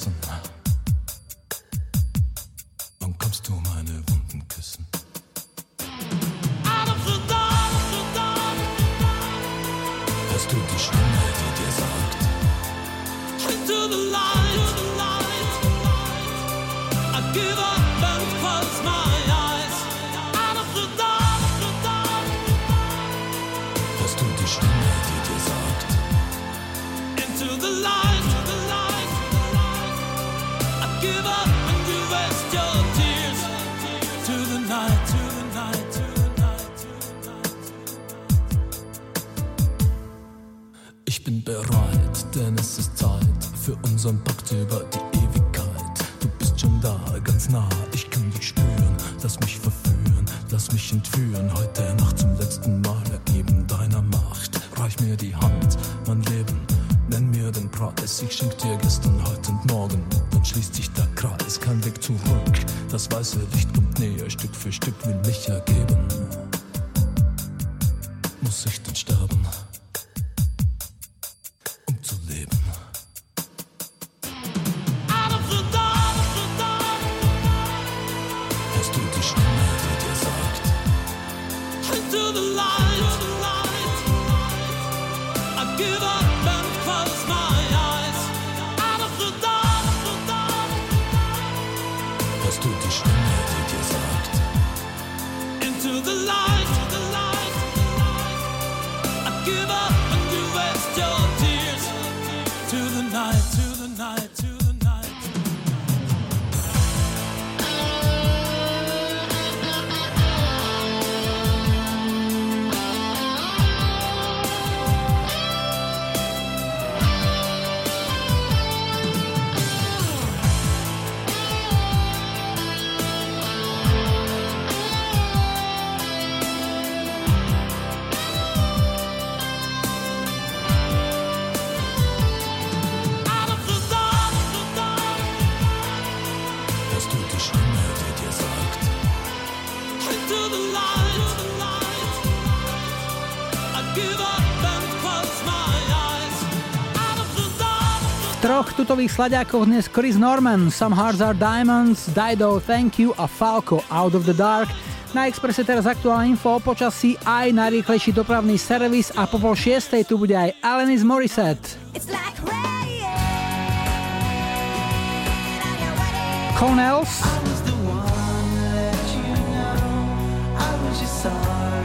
športových 148.90 149.14
slaďákoch 149.22 149.70
dnes 149.70 149.86
Chris 149.86 150.18
Norman, 150.18 150.66
Some 150.66 150.90
Hearts 150.90 151.22
Are 151.22 151.30
Diamonds, 151.30 152.10
Dido, 152.10 152.58
Thank 152.58 152.98
You 152.98 153.14
a 153.22 153.30
Falco, 153.30 153.86
Out 153.86 154.18
of 154.18 154.26
the 154.26 154.34
Dark. 154.34 154.66
Na 155.14 155.30
Expresse 155.30 155.62
teraz 155.62 155.86
aktuálne 155.86 156.34
info 156.34 156.58
o 156.58 156.58
počasí, 156.58 157.14
aj 157.22 157.54
najrýchlejší 157.54 158.10
dopravný 158.10 158.58
servis 158.58 159.14
a 159.14 159.30
po 159.30 159.38
pol 159.38 159.54
šiestej 159.54 160.10
tu 160.10 160.18
bude 160.18 160.34
aj 160.34 160.58
Alanis 160.58 161.06
Morissette. 161.06 161.78
Like 162.10 162.42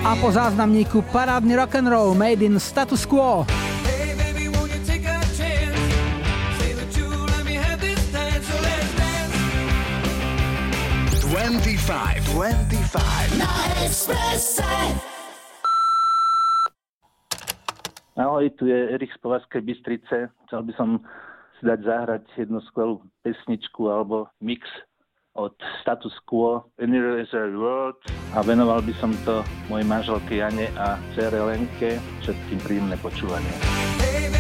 A 0.01 0.11
po 0.17 0.33
záznamníku 0.33 1.05
parádny 1.13 1.53
rock 1.53 1.77
and 1.77 1.85
roll 1.85 2.17
made 2.17 2.41
in 2.41 2.57
status 2.57 3.05
quo. 3.05 3.45
25. 11.85 12.33
25. 12.33 13.37
Na 13.37 13.45
Expresse. 13.85 14.65
Ahoj, 18.17 18.49
tu 18.57 18.65
je 18.65 18.89
Erich 18.89 19.13
z 19.13 19.21
Povazkej 19.21 19.61
Bystrice. 19.61 20.33
Chcel 20.49 20.61
by 20.65 20.73
som 20.73 21.05
si 21.61 21.69
dať 21.69 21.85
zahrať 21.85 22.23
jednu 22.41 22.57
skvelú 22.65 23.05
pesničku 23.21 23.85
alebo 23.85 24.33
mix 24.41 24.65
od 25.37 25.53
Status 25.85 26.17
Quo 26.25 26.65
Universal 26.81 27.53
World 27.53 28.01
a 28.33 28.41
venoval 28.41 28.81
by 28.81 28.93
som 28.97 29.13
to 29.21 29.45
mojej 29.69 29.85
manželke 29.85 30.41
Jane 30.41 30.73
a 30.81 30.97
cere 31.13 31.37
Lenke 31.37 32.01
všetkým 32.25 32.65
príjemné 32.65 32.97
počúvanie. 32.97 33.53
Baby. 34.01 34.34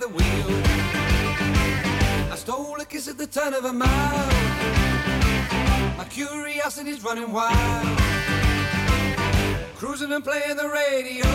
the 0.00 0.08
wheel. 0.08 0.50
I 2.32 2.36
stole 2.36 2.80
a 2.80 2.86
kiss 2.86 3.06
at 3.06 3.18
the 3.18 3.26
turn 3.26 3.52
of 3.52 3.66
a 3.66 3.72
mile. 3.72 4.32
My 5.98 6.06
curiosity's 6.08 7.04
running 7.04 7.30
wild. 7.30 7.98
Cruising 9.76 10.12
and 10.12 10.24
playing 10.24 10.56
the 10.56 10.68
radio. 10.68 11.26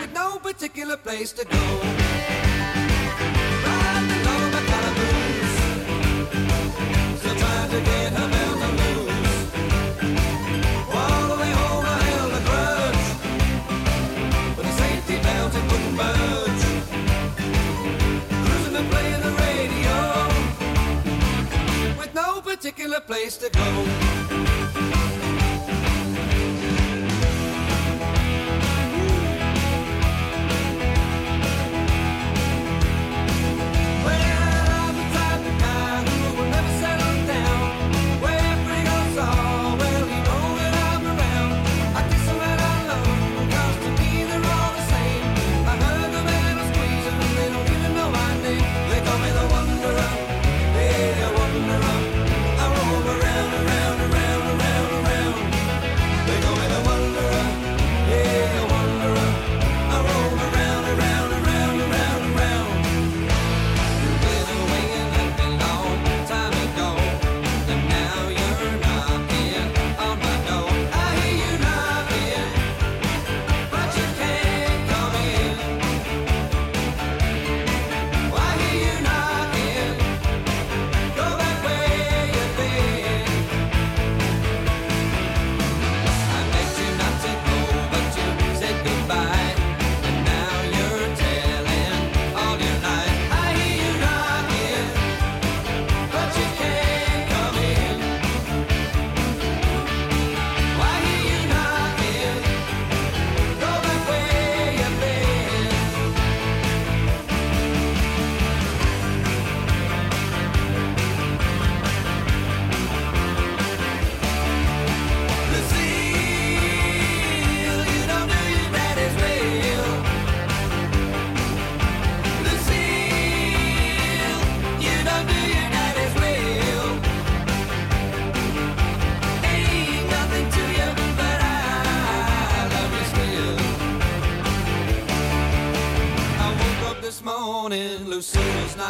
With 0.00 0.12
no 0.14 0.38
particular 0.38 0.96
place 0.96 1.32
to 1.32 1.44
go. 1.44 2.11
particular 22.62 23.00
place 23.00 23.36
to 23.38 23.50
go. 23.50 24.11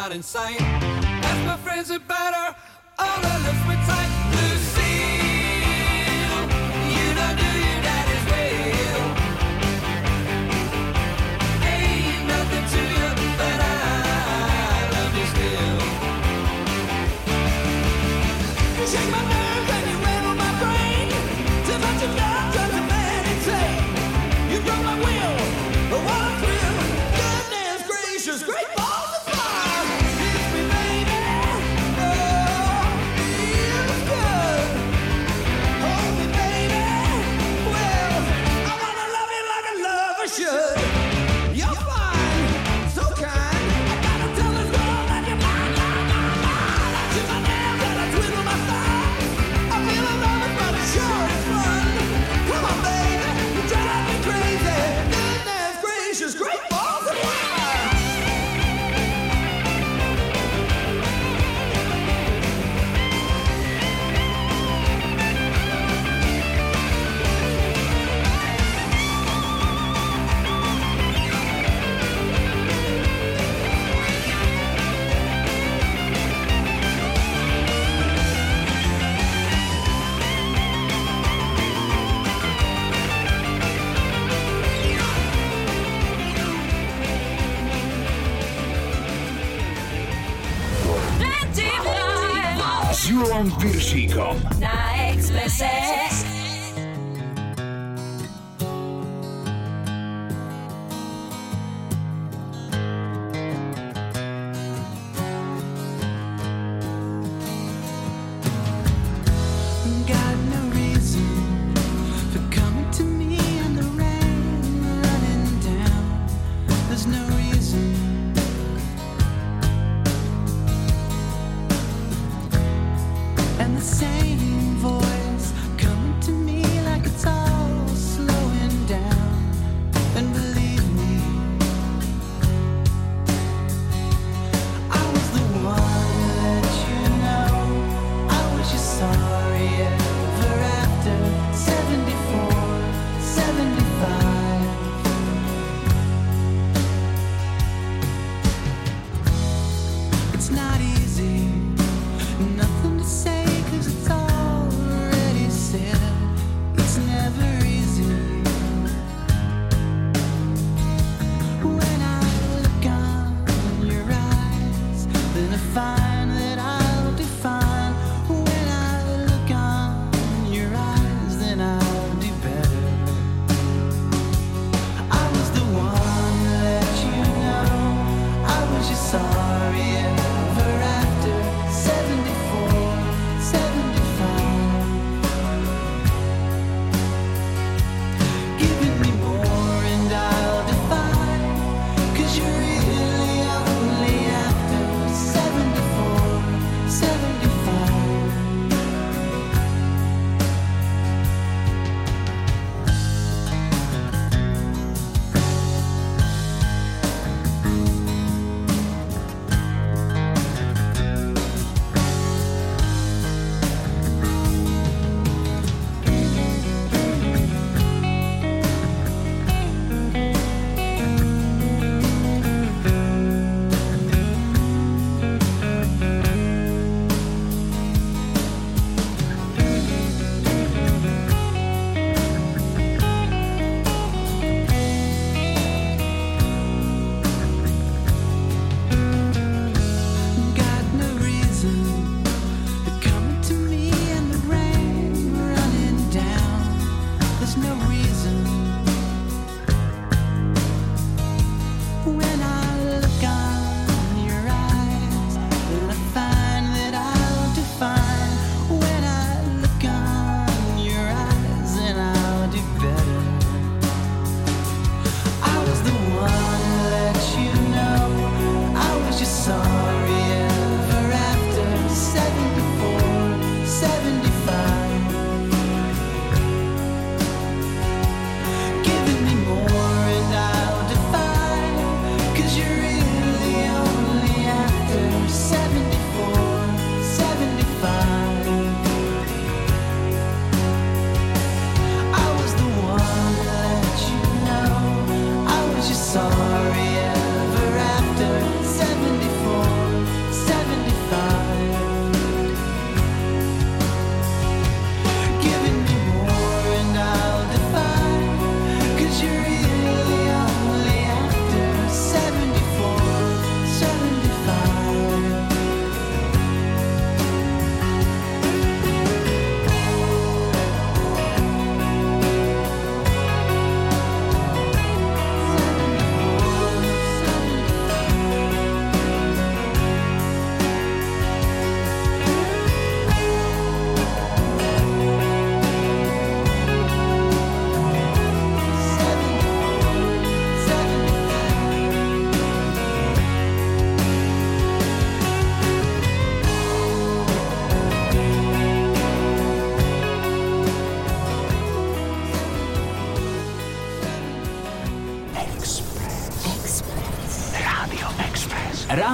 not 0.02 0.10
in 0.10 0.22
sight. 0.22 0.60
As 0.60 1.46
my 1.46 1.56
friends 1.58 1.88
are 1.92 2.00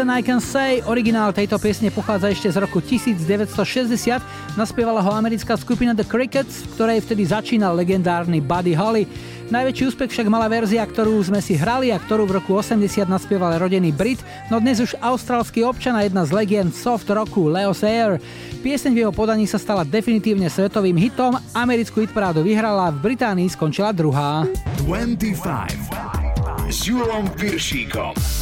Than 0.00 0.16
I 0.16 0.24
Can 0.24 0.40
Say, 0.40 0.80
originál 0.88 1.28
tejto 1.36 1.60
piesne 1.60 1.92
pochádza 1.92 2.32
ešte 2.32 2.48
z 2.48 2.56
roku 2.56 2.80
1960, 2.80 4.56
naspievala 4.56 5.04
ho 5.04 5.12
americká 5.12 5.60
skupina 5.60 5.92
The 5.92 6.08
Crickets, 6.08 6.64
v 6.64 6.68
ktorej 6.72 7.04
vtedy 7.04 7.28
začínal 7.28 7.76
legendárny 7.76 8.40
Buddy 8.40 8.72
Holly. 8.72 9.04
Najväčší 9.52 9.92
úspech 9.92 10.08
však 10.08 10.32
mala 10.32 10.48
verzia, 10.48 10.88
ktorú 10.88 11.20
sme 11.20 11.44
si 11.44 11.52
hrali 11.52 11.92
a 11.92 12.00
ktorú 12.00 12.24
v 12.24 12.40
roku 12.40 12.56
80 12.56 12.80
naspieval 13.12 13.60
rodený 13.60 13.92
Brit, 13.92 14.24
no 14.48 14.56
dnes 14.56 14.80
už 14.80 14.96
austrálsky 15.04 15.68
občan 15.68 15.92
a 15.92 16.00
jedna 16.00 16.24
z 16.24 16.32
legend 16.32 16.72
soft 16.72 17.04
rocku 17.12 17.52
Leo 17.52 17.76
Sayer. 17.76 18.16
Pieseň 18.64 18.96
v 18.96 19.00
jeho 19.04 19.12
podaní 19.12 19.44
sa 19.44 19.60
stala 19.60 19.84
definitívne 19.84 20.48
svetovým 20.48 20.96
hitom, 20.96 21.36
americkú 21.52 22.00
hitparádu 22.00 22.40
vyhrala, 22.40 22.88
v 22.88 23.12
Británii 23.12 23.52
skončila 23.52 23.92
druhá. 23.92 24.48
25 24.80 26.72
s 26.72 26.88
Julom 26.88 27.28
Piršíkom. 27.36 28.39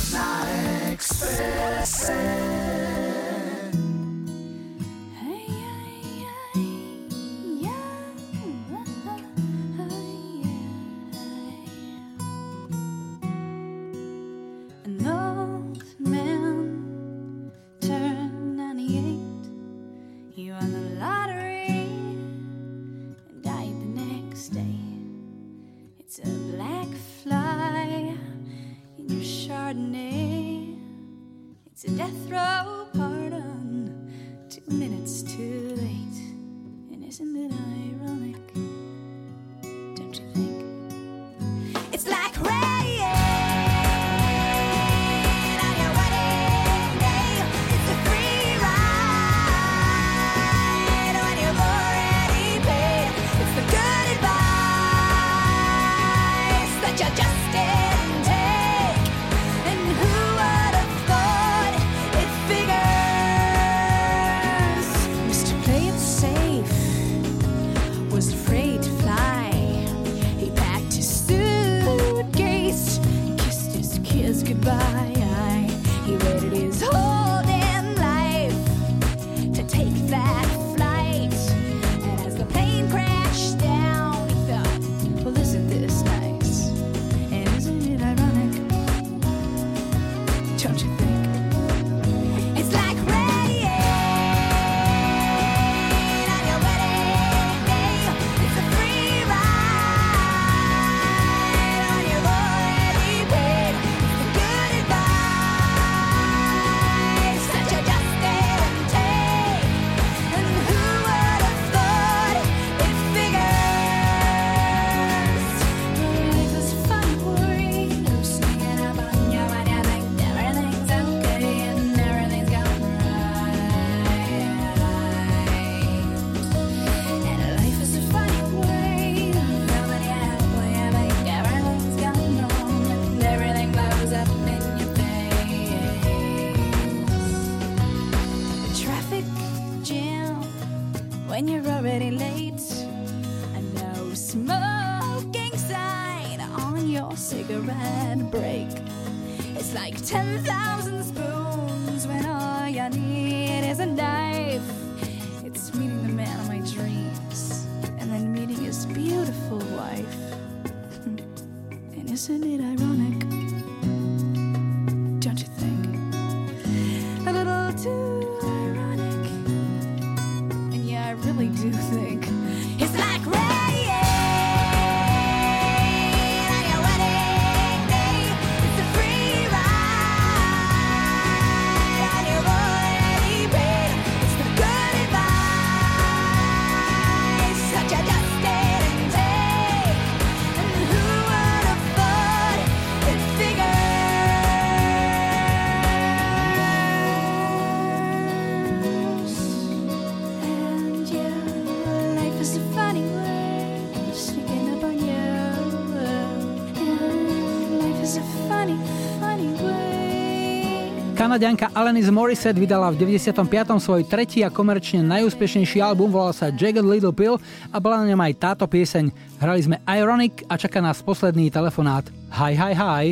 Way. 211.31 211.39
Kanadianka 211.39 211.71
Alanis 211.71 212.11
Morissette 212.11 212.59
vydala 212.59 212.91
v 212.91 213.07
95. 213.15 213.39
svoj 213.79 214.03
tretí 214.11 214.43
a 214.43 214.51
komerčne 214.51 215.07
najúspešnejší 215.07 215.79
album, 215.79 216.11
volal 216.11 216.35
sa 216.35 216.51
Jagged 216.51 216.83
Little 216.83 217.15
Pill 217.15 217.39
a 217.71 217.79
bola 217.79 218.03
na 218.03 218.11
ňom 218.11 218.19
aj 218.27 218.33
táto 218.43 218.67
pieseň. 218.67 219.15
Hrali 219.39 219.63
sme 219.63 219.79
Ironic 219.87 220.43
a 220.51 220.59
čaká 220.59 220.83
nás 220.83 220.99
posledný 220.99 221.47
telefonát. 221.47 222.11
Hi, 222.35 222.59
hi, 222.59 222.75
hi. 222.75 223.05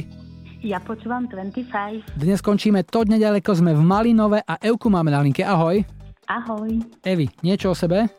Ja 0.58 0.82
počúvam 0.82 1.30
25. 1.30 2.18
Dnes 2.18 2.42
končíme 2.42 2.82
to 2.82 3.06
nedaleko, 3.06 3.54
sme 3.54 3.78
v 3.78 3.82
Malinove 3.86 4.42
a 4.42 4.58
Evku 4.58 4.90
máme 4.90 5.14
na 5.14 5.22
linke. 5.22 5.46
Ahoj. 5.46 5.86
Ahoj. 6.26 6.82
Evi, 7.06 7.30
niečo 7.46 7.70
o 7.70 7.78
sebe? 7.78 8.10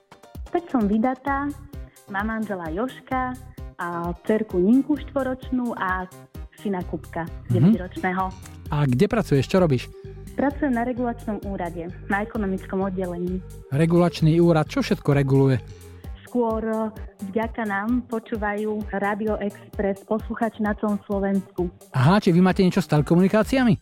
Tak 0.55 0.71
som 0.71 0.87
vydatá, 0.87 1.51
mám 2.07 2.31
manžela 2.31 2.71
Joška 2.71 3.35
a 3.75 4.15
cerku 4.23 4.55
Ninku 4.55 4.95
štvoročnú 4.95 5.75
a 5.75 6.07
syna 6.68 6.84
Kupka, 6.84 7.23
Mhm. 7.48 7.72
9-ročného. 7.72 8.23
A 8.68 8.84
kde 8.84 9.07
pracuješ, 9.07 9.48
čo 9.48 9.57
robíš? 9.57 9.88
Pracujem 10.35 10.69
na 10.69 10.84
regulačnom 10.84 11.39
úrade, 11.48 11.88
na 12.06 12.22
ekonomickom 12.22 12.84
oddelení. 12.84 13.39
Regulačný 13.72 14.38
úrad, 14.38 14.68
čo 14.68 14.84
všetko 14.84 15.15
reguluje? 15.15 15.57
Skôr 16.22 16.61
eh, 16.61 16.91
vďaka 17.26 17.64
nám 17.64 18.03
počúvajú 18.06 18.84
Radio 18.94 19.39
Express 19.39 20.03
posluchači 20.03 20.60
na 20.60 20.76
celom 20.76 20.99
Slovensku. 21.02 21.72
Aha, 21.89 22.19
či 22.19 22.30
vy 22.30 22.44
máte 22.44 22.61
niečo 22.61 22.84
s 22.84 22.91
telekomunikáciami? 22.91 23.80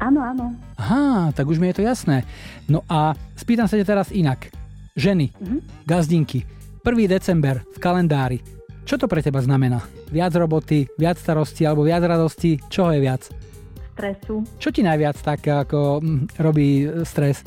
Áno, 0.00 0.18
áno. 0.18 0.50
Aha, 0.74 1.30
tak 1.30 1.46
už 1.46 1.60
mi 1.60 1.70
je 1.70 1.78
to 1.78 1.84
jasné. 1.84 2.24
No 2.66 2.82
a 2.88 3.14
spýtam 3.36 3.68
sa 3.68 3.76
ťa 3.76 3.86
teraz 3.86 4.08
inak. 4.10 4.48
Ženy, 4.96 5.30
Mhm. 5.36 5.58
gazdinky, 5.84 6.42
1. 6.80 7.06
december 7.06 7.62
v 7.62 7.78
kalendári. 7.78 8.38
Čo 8.84 9.00
to 9.00 9.08
pre 9.08 9.24
teba 9.24 9.40
znamená? 9.40 9.80
Viac 10.12 10.36
roboty, 10.36 10.86
viac 11.00 11.16
starosti 11.16 11.64
alebo 11.64 11.84
viac 11.84 12.04
radosti? 12.04 12.60
Čoho 12.68 12.92
je 12.92 13.00
viac? 13.00 13.24
stresu. 13.94 14.42
Čo 14.58 14.68
ti 14.74 14.82
najviac 14.82 15.16
tak 15.22 15.46
ako 15.46 16.02
hm, 16.02 16.42
robí 16.42 16.84
e, 16.84 17.06
stres? 17.06 17.46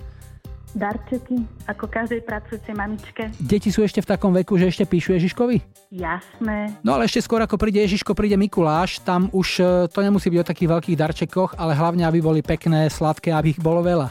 Darčeky, 0.77 1.41
ako 1.65 1.89
každej 1.89 2.21
pracujúcej 2.27 2.75
mamičke. 2.75 3.33
Deti 3.39 3.73
sú 3.73 3.81
ešte 3.81 4.03
v 4.03 4.09
takom 4.13 4.29
veku, 4.35 4.59
že 4.61 4.69
ešte 4.69 4.85
píšu 4.85 5.15
Ježiškovi? 5.15 5.89
Jasné. 5.89 6.75
No 6.85 6.93
ale 6.93 7.09
ešte 7.09 7.23
skôr 7.23 7.41
ako 7.41 7.57
príde 7.57 7.81
Ježiško, 7.81 8.13
príde 8.13 8.37
Mikuláš, 8.37 9.01
tam 9.01 9.31
už 9.33 9.47
e, 9.59 9.63
to 9.91 9.99
nemusí 9.99 10.31
byť 10.31 10.39
o 10.39 10.49
takých 10.49 10.71
veľkých 10.71 10.99
darčekoch, 10.99 11.51
ale 11.59 11.75
hlavne, 11.75 12.07
aby 12.07 12.19
boli 12.23 12.41
pekné, 12.45 12.87
sladké, 12.87 13.33
aby 13.35 13.57
ich 13.57 13.61
bolo 13.61 13.83
veľa. 13.83 14.07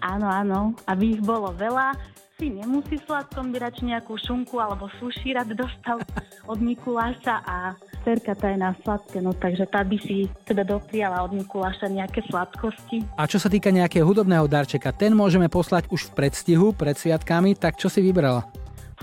Áno, 0.00 0.26
áno. 0.26 0.58
Aby 0.88 1.20
ich 1.20 1.22
bolo 1.22 1.52
veľa, 1.52 1.92
si 2.40 2.48
nemusí 2.48 2.96
sladkom 3.04 3.52
brať 3.52 3.84
nejakú 3.84 4.16
šunku 4.16 4.56
alebo 4.56 4.88
sushi 4.96 5.36
rád 5.36 5.52
dostal 5.52 6.00
od 6.48 6.56
Mikuláša 6.56 7.44
a 7.44 7.76
cerka 8.00 8.32
tá 8.32 8.48
je 8.48 8.56
na 8.56 8.72
sladké, 8.80 9.20
no 9.20 9.36
takže 9.36 9.68
tá 9.68 9.84
by 9.84 10.00
si 10.00 10.24
teda 10.48 10.64
dopriala 10.64 11.20
od 11.20 11.36
Mikuláša 11.36 11.92
nejaké 11.92 12.24
sladkosti. 12.32 13.04
A 13.20 13.28
čo 13.28 13.36
sa 13.36 13.52
týka 13.52 13.68
nejakého 13.68 14.08
hudobného 14.08 14.48
darčeka, 14.48 14.88
ten 14.96 15.12
môžeme 15.12 15.52
poslať 15.52 15.92
už 15.92 16.08
v 16.08 16.16
predstihu, 16.16 16.72
pred 16.72 16.96
sviatkami, 16.96 17.52
tak 17.52 17.76
čo 17.76 17.92
si 17.92 18.00
vybrala? 18.00 18.48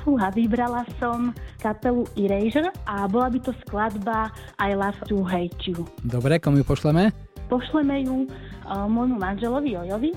Fúha, 0.01 0.33
vybrala 0.33 0.81
som 0.97 1.29
kapelu 1.61 2.09
Erasure 2.17 2.73
a 2.89 3.05
bola 3.05 3.29
by 3.29 3.37
to 3.37 3.53
skladba 3.69 4.33
I 4.57 4.73
Love 4.73 4.97
to 5.13 5.21
Hate 5.21 5.61
You. 5.69 5.85
Dobre, 6.01 6.41
komu 6.41 6.57
ju 6.57 6.65
pošleme? 6.65 7.13
Pošleme 7.53 8.01
ju 8.01 8.25
uh, 8.25 8.89
môjmu 8.89 9.21
manželovi 9.21 9.77
Jojovi, 9.77 10.11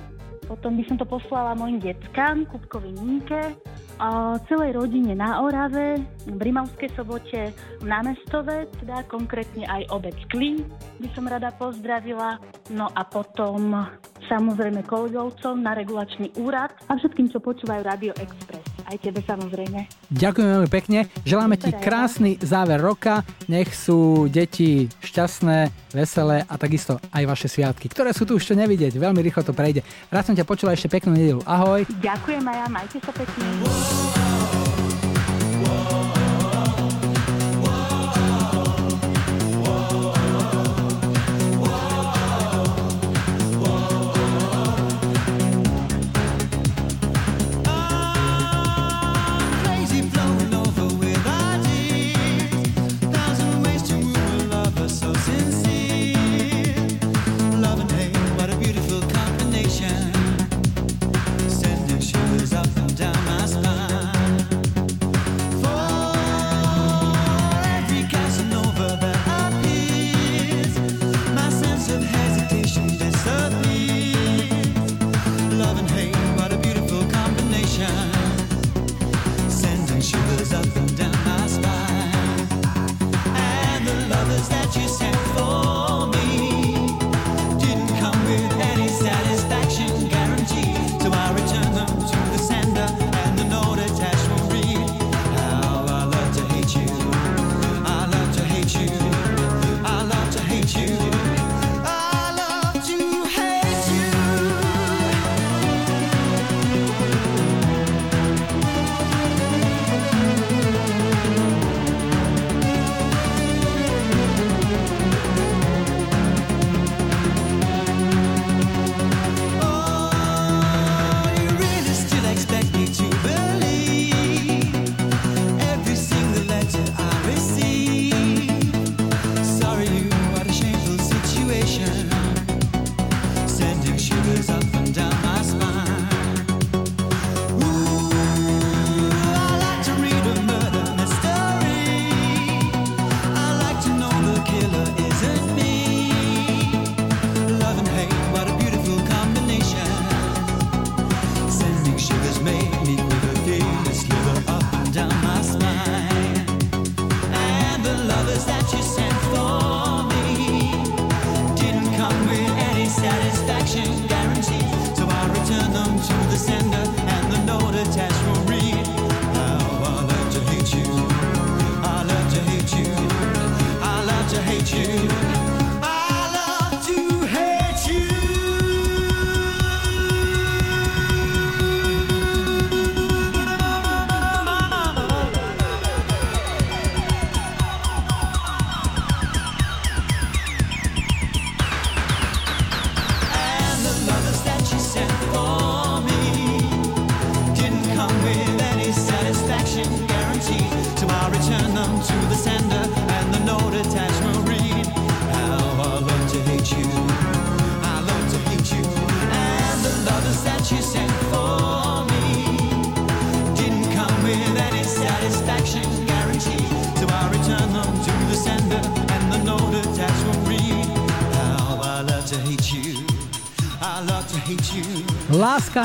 potom 0.51 0.75
by 0.75 0.83
som 0.91 0.99
to 0.99 1.07
poslala 1.07 1.55
mojim 1.55 1.79
deckám, 1.79 2.43
Kupkovi 2.51 2.91
Ninke, 2.99 3.55
a 4.03 4.35
celej 4.51 4.75
rodine 4.75 5.15
na 5.15 5.39
Orave, 5.47 6.03
v 6.27 6.41
Rimavskej 6.41 6.91
sobote, 6.99 7.55
v 7.55 7.85
Námestove, 7.87 8.67
teda 8.83 9.07
konkrétne 9.07 9.69
aj 9.71 9.87
obec 9.95 10.17
Klín 10.33 10.67
by 10.99 11.09
som 11.15 11.31
rada 11.31 11.55
pozdravila. 11.55 12.43
No 12.75 12.91
a 12.91 13.07
potom 13.07 13.77
samozrejme 14.27 14.83
kolegovcom 14.89 15.63
na 15.63 15.79
regulačný 15.79 16.35
úrad 16.41 16.75
a 16.91 16.99
všetkým, 16.99 17.31
čo 17.31 17.39
počúvajú 17.39 17.87
Radio 17.87 18.17
Express. 18.19 18.70
Aj 18.91 18.99
tebe 18.99 19.23
samozrejme. 19.23 19.87
Ďakujem 20.11 20.49
veľmi 20.51 20.67
pekne, 20.67 21.07
želáme 21.23 21.55
ti 21.55 21.71
krásny 21.71 22.43
záver 22.43 22.83
roka, 22.83 23.23
nech 23.47 23.71
sú 23.71 24.27
deti 24.27 24.91
šťastné, 24.99 25.71
veselé 25.95 26.43
a 26.43 26.55
takisto 26.59 26.99
aj 27.15 27.23
vaše 27.23 27.47
sviatky, 27.47 27.87
ktoré 27.87 28.11
sú 28.11 28.27
tu 28.27 28.35
čo 28.43 28.59
nevidieť, 28.59 28.99
veľmi 28.99 29.23
rýchlo 29.23 29.47
to 29.47 29.55
prejde. 29.55 29.87
Raz 30.11 30.27
som 30.27 30.35
ťa 30.35 30.43
počula 30.43 30.75
ešte 30.75 30.91
peknú 30.91 31.15
nedelu, 31.15 31.39
ahoj. 31.47 31.87
Ďakujem 32.03 32.43
aj 32.43 32.57
ja, 32.59 32.67
majte 32.67 32.99
sa 32.99 33.15
pekne. 33.15 33.47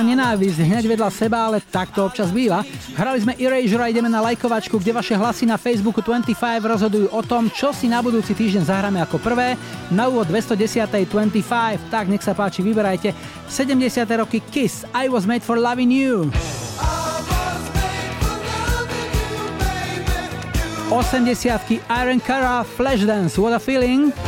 Nenávisť 0.05 0.61
hneď 0.61 0.85
vedľa 0.85 1.09
seba, 1.09 1.49
ale 1.49 1.57
tak 1.59 1.89
to 1.89 2.05
občas 2.05 2.29
býva. 2.29 2.61
Hrali 2.93 3.25
sme 3.25 3.33
Erasure 3.41 3.81
a 3.81 3.89
ideme 3.89 4.05
na 4.05 4.21
lajkovačku, 4.21 4.77
kde 4.77 4.93
vaše 4.93 5.17
hlasy 5.17 5.49
na 5.49 5.57
Facebooku 5.57 6.05
25 6.05 6.37
rozhodujú 6.61 7.09
o 7.09 7.21
tom, 7.25 7.49
čo 7.49 7.73
si 7.73 7.89
na 7.89 8.05
budúci 8.05 8.37
týždeň 8.37 8.69
zahráme 8.69 9.01
ako 9.01 9.17
prvé. 9.17 9.57
Na 9.89 10.05
úvod 10.07 10.29
210. 10.29 10.85
25, 11.09 11.89
tak 11.89 12.05
nech 12.05 12.21
sa 12.21 12.37
páči, 12.37 12.61
vyberajte. 12.61 13.11
70. 13.49 14.05
roky 14.21 14.39
Kiss, 14.53 14.85
I 14.93 15.09
was 15.09 15.25
made 15.25 15.41
for 15.41 15.57
loving 15.57 15.89
you. 15.89 16.29
80. 20.91 21.81
Iron 21.89 22.19
Cara, 22.21 22.63
Flashdance, 22.63 23.37
What 23.37 23.53
a 23.53 23.59
Feeling. 23.59 24.24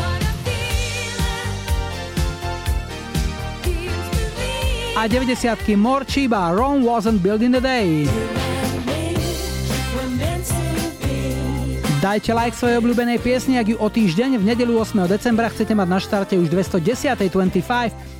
A 4.97 5.05
90 5.05 5.77
More 5.77 6.03
Chiba, 6.05 6.49
Rome 6.57 6.81
wasn't 6.81 7.21
built 7.21 7.45
in 7.45 7.51
the 7.51 7.61
day. 7.61 8.09
Dajte 12.01 12.33
like 12.33 12.57
svojej 12.57 12.81
obľúbenej 12.81 13.21
piesni, 13.21 13.61
ak 13.61 13.69
ju 13.69 13.77
o 13.77 13.85
týždeň 13.93 14.41
v 14.41 14.43
nedelu 14.49 14.73
8. 14.73 15.05
decembra 15.05 15.53
chcete 15.53 15.77
mať 15.77 15.85
na 15.85 16.01
štarte 16.01 16.33
už 16.41 16.49
210. 16.49 17.13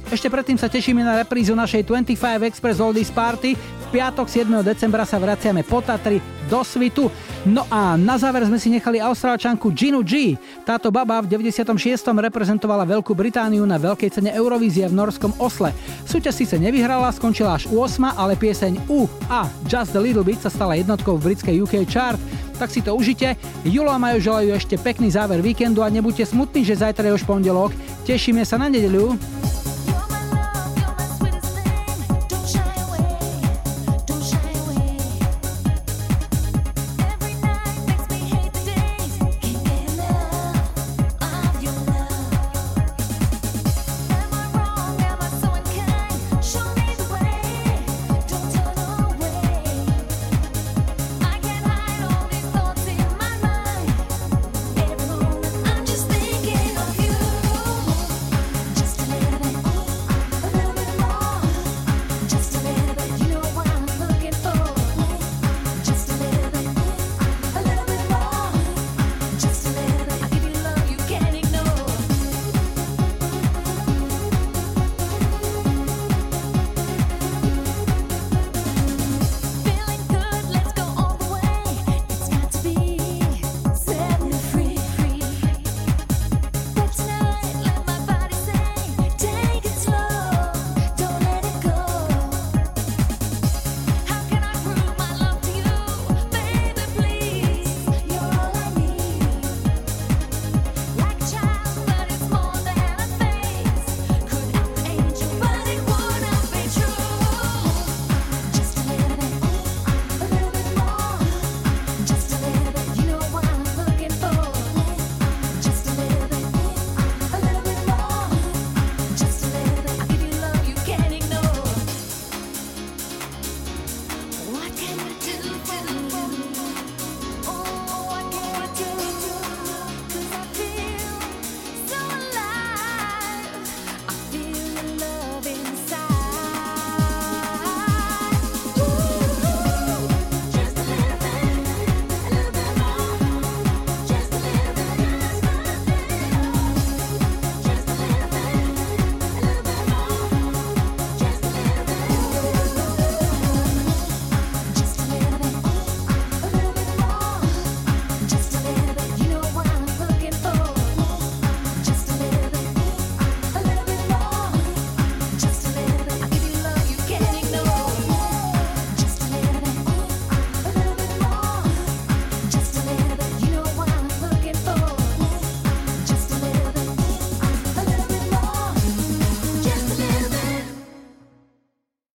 25. 0.08 0.16
Ešte 0.16 0.32
predtým 0.32 0.58
sa 0.58 0.72
tešíme 0.72 1.04
na 1.04 1.20
reprízu 1.20 1.52
našej 1.52 1.84
25 1.84 2.48
Express 2.48 2.80
Oldies 2.80 3.12
Party. 3.12 3.60
V 3.60 3.86
piatok 3.92 4.28
7. 4.32 4.48
decembra 4.64 5.04
sa 5.04 5.20
vraciame 5.20 5.68
po 5.68 5.84
Tatry 5.84 6.24
do 6.48 6.64
Svitu. 6.64 7.12
No 7.44 7.68
a 7.68 8.00
na 8.00 8.16
záver 8.16 8.48
sme 8.48 8.56
si 8.56 8.72
nechali 8.72 9.04
austrálčanku 9.04 9.72
Ginu 9.76 10.04
G. 10.04 10.40
Táto 10.64 10.92
baba 10.92 11.20
v 11.20 11.28
96. 11.28 11.76
reprezentovala 12.08 12.88
Veľkú 12.88 13.12
Britániu 13.12 13.68
na 13.68 13.76
veľkej 13.76 14.20
cene 14.20 14.32
Eurovízie 14.32 14.88
v 14.88 14.96
norskom 14.96 15.36
Osle. 15.40 15.76
Súťaž 16.08 16.40
síce 16.40 16.56
nevyhrala, 16.56 17.12
skončila 17.12 17.60
až 17.60 17.68
8, 17.68 18.16
ale 18.16 18.40
pieseň 18.40 18.88
U 18.88 19.12
a 19.28 19.52
Just 19.68 19.96
a 19.96 20.00
Little 20.00 20.24
Bit 20.24 20.44
sa 20.48 20.52
stala 20.52 20.80
jednotkou 20.80 21.20
v 21.20 21.32
britskej 21.32 21.56
UK 21.64 21.84
chart 21.88 22.20
tak 22.58 22.74
si 22.74 22.82
to 22.82 22.98
užite. 22.98 23.38
Julo 23.62 23.94
a 23.94 24.02
Majo 24.02 24.18
želajú 24.18 24.50
ešte 24.58 24.82
pekný 24.82 25.14
záver 25.14 25.46
víkendu 25.46 25.86
a 25.86 25.94
nebuďte 25.94 26.34
smutní, 26.34 26.66
že 26.66 26.82
zajtra 26.82 27.14
je 27.14 27.22
už 27.22 27.24
pondelok. 27.30 27.70
Tešíme 28.10 28.42
sa 28.42 28.58
na 28.58 28.66
nedeľu. 28.66 29.14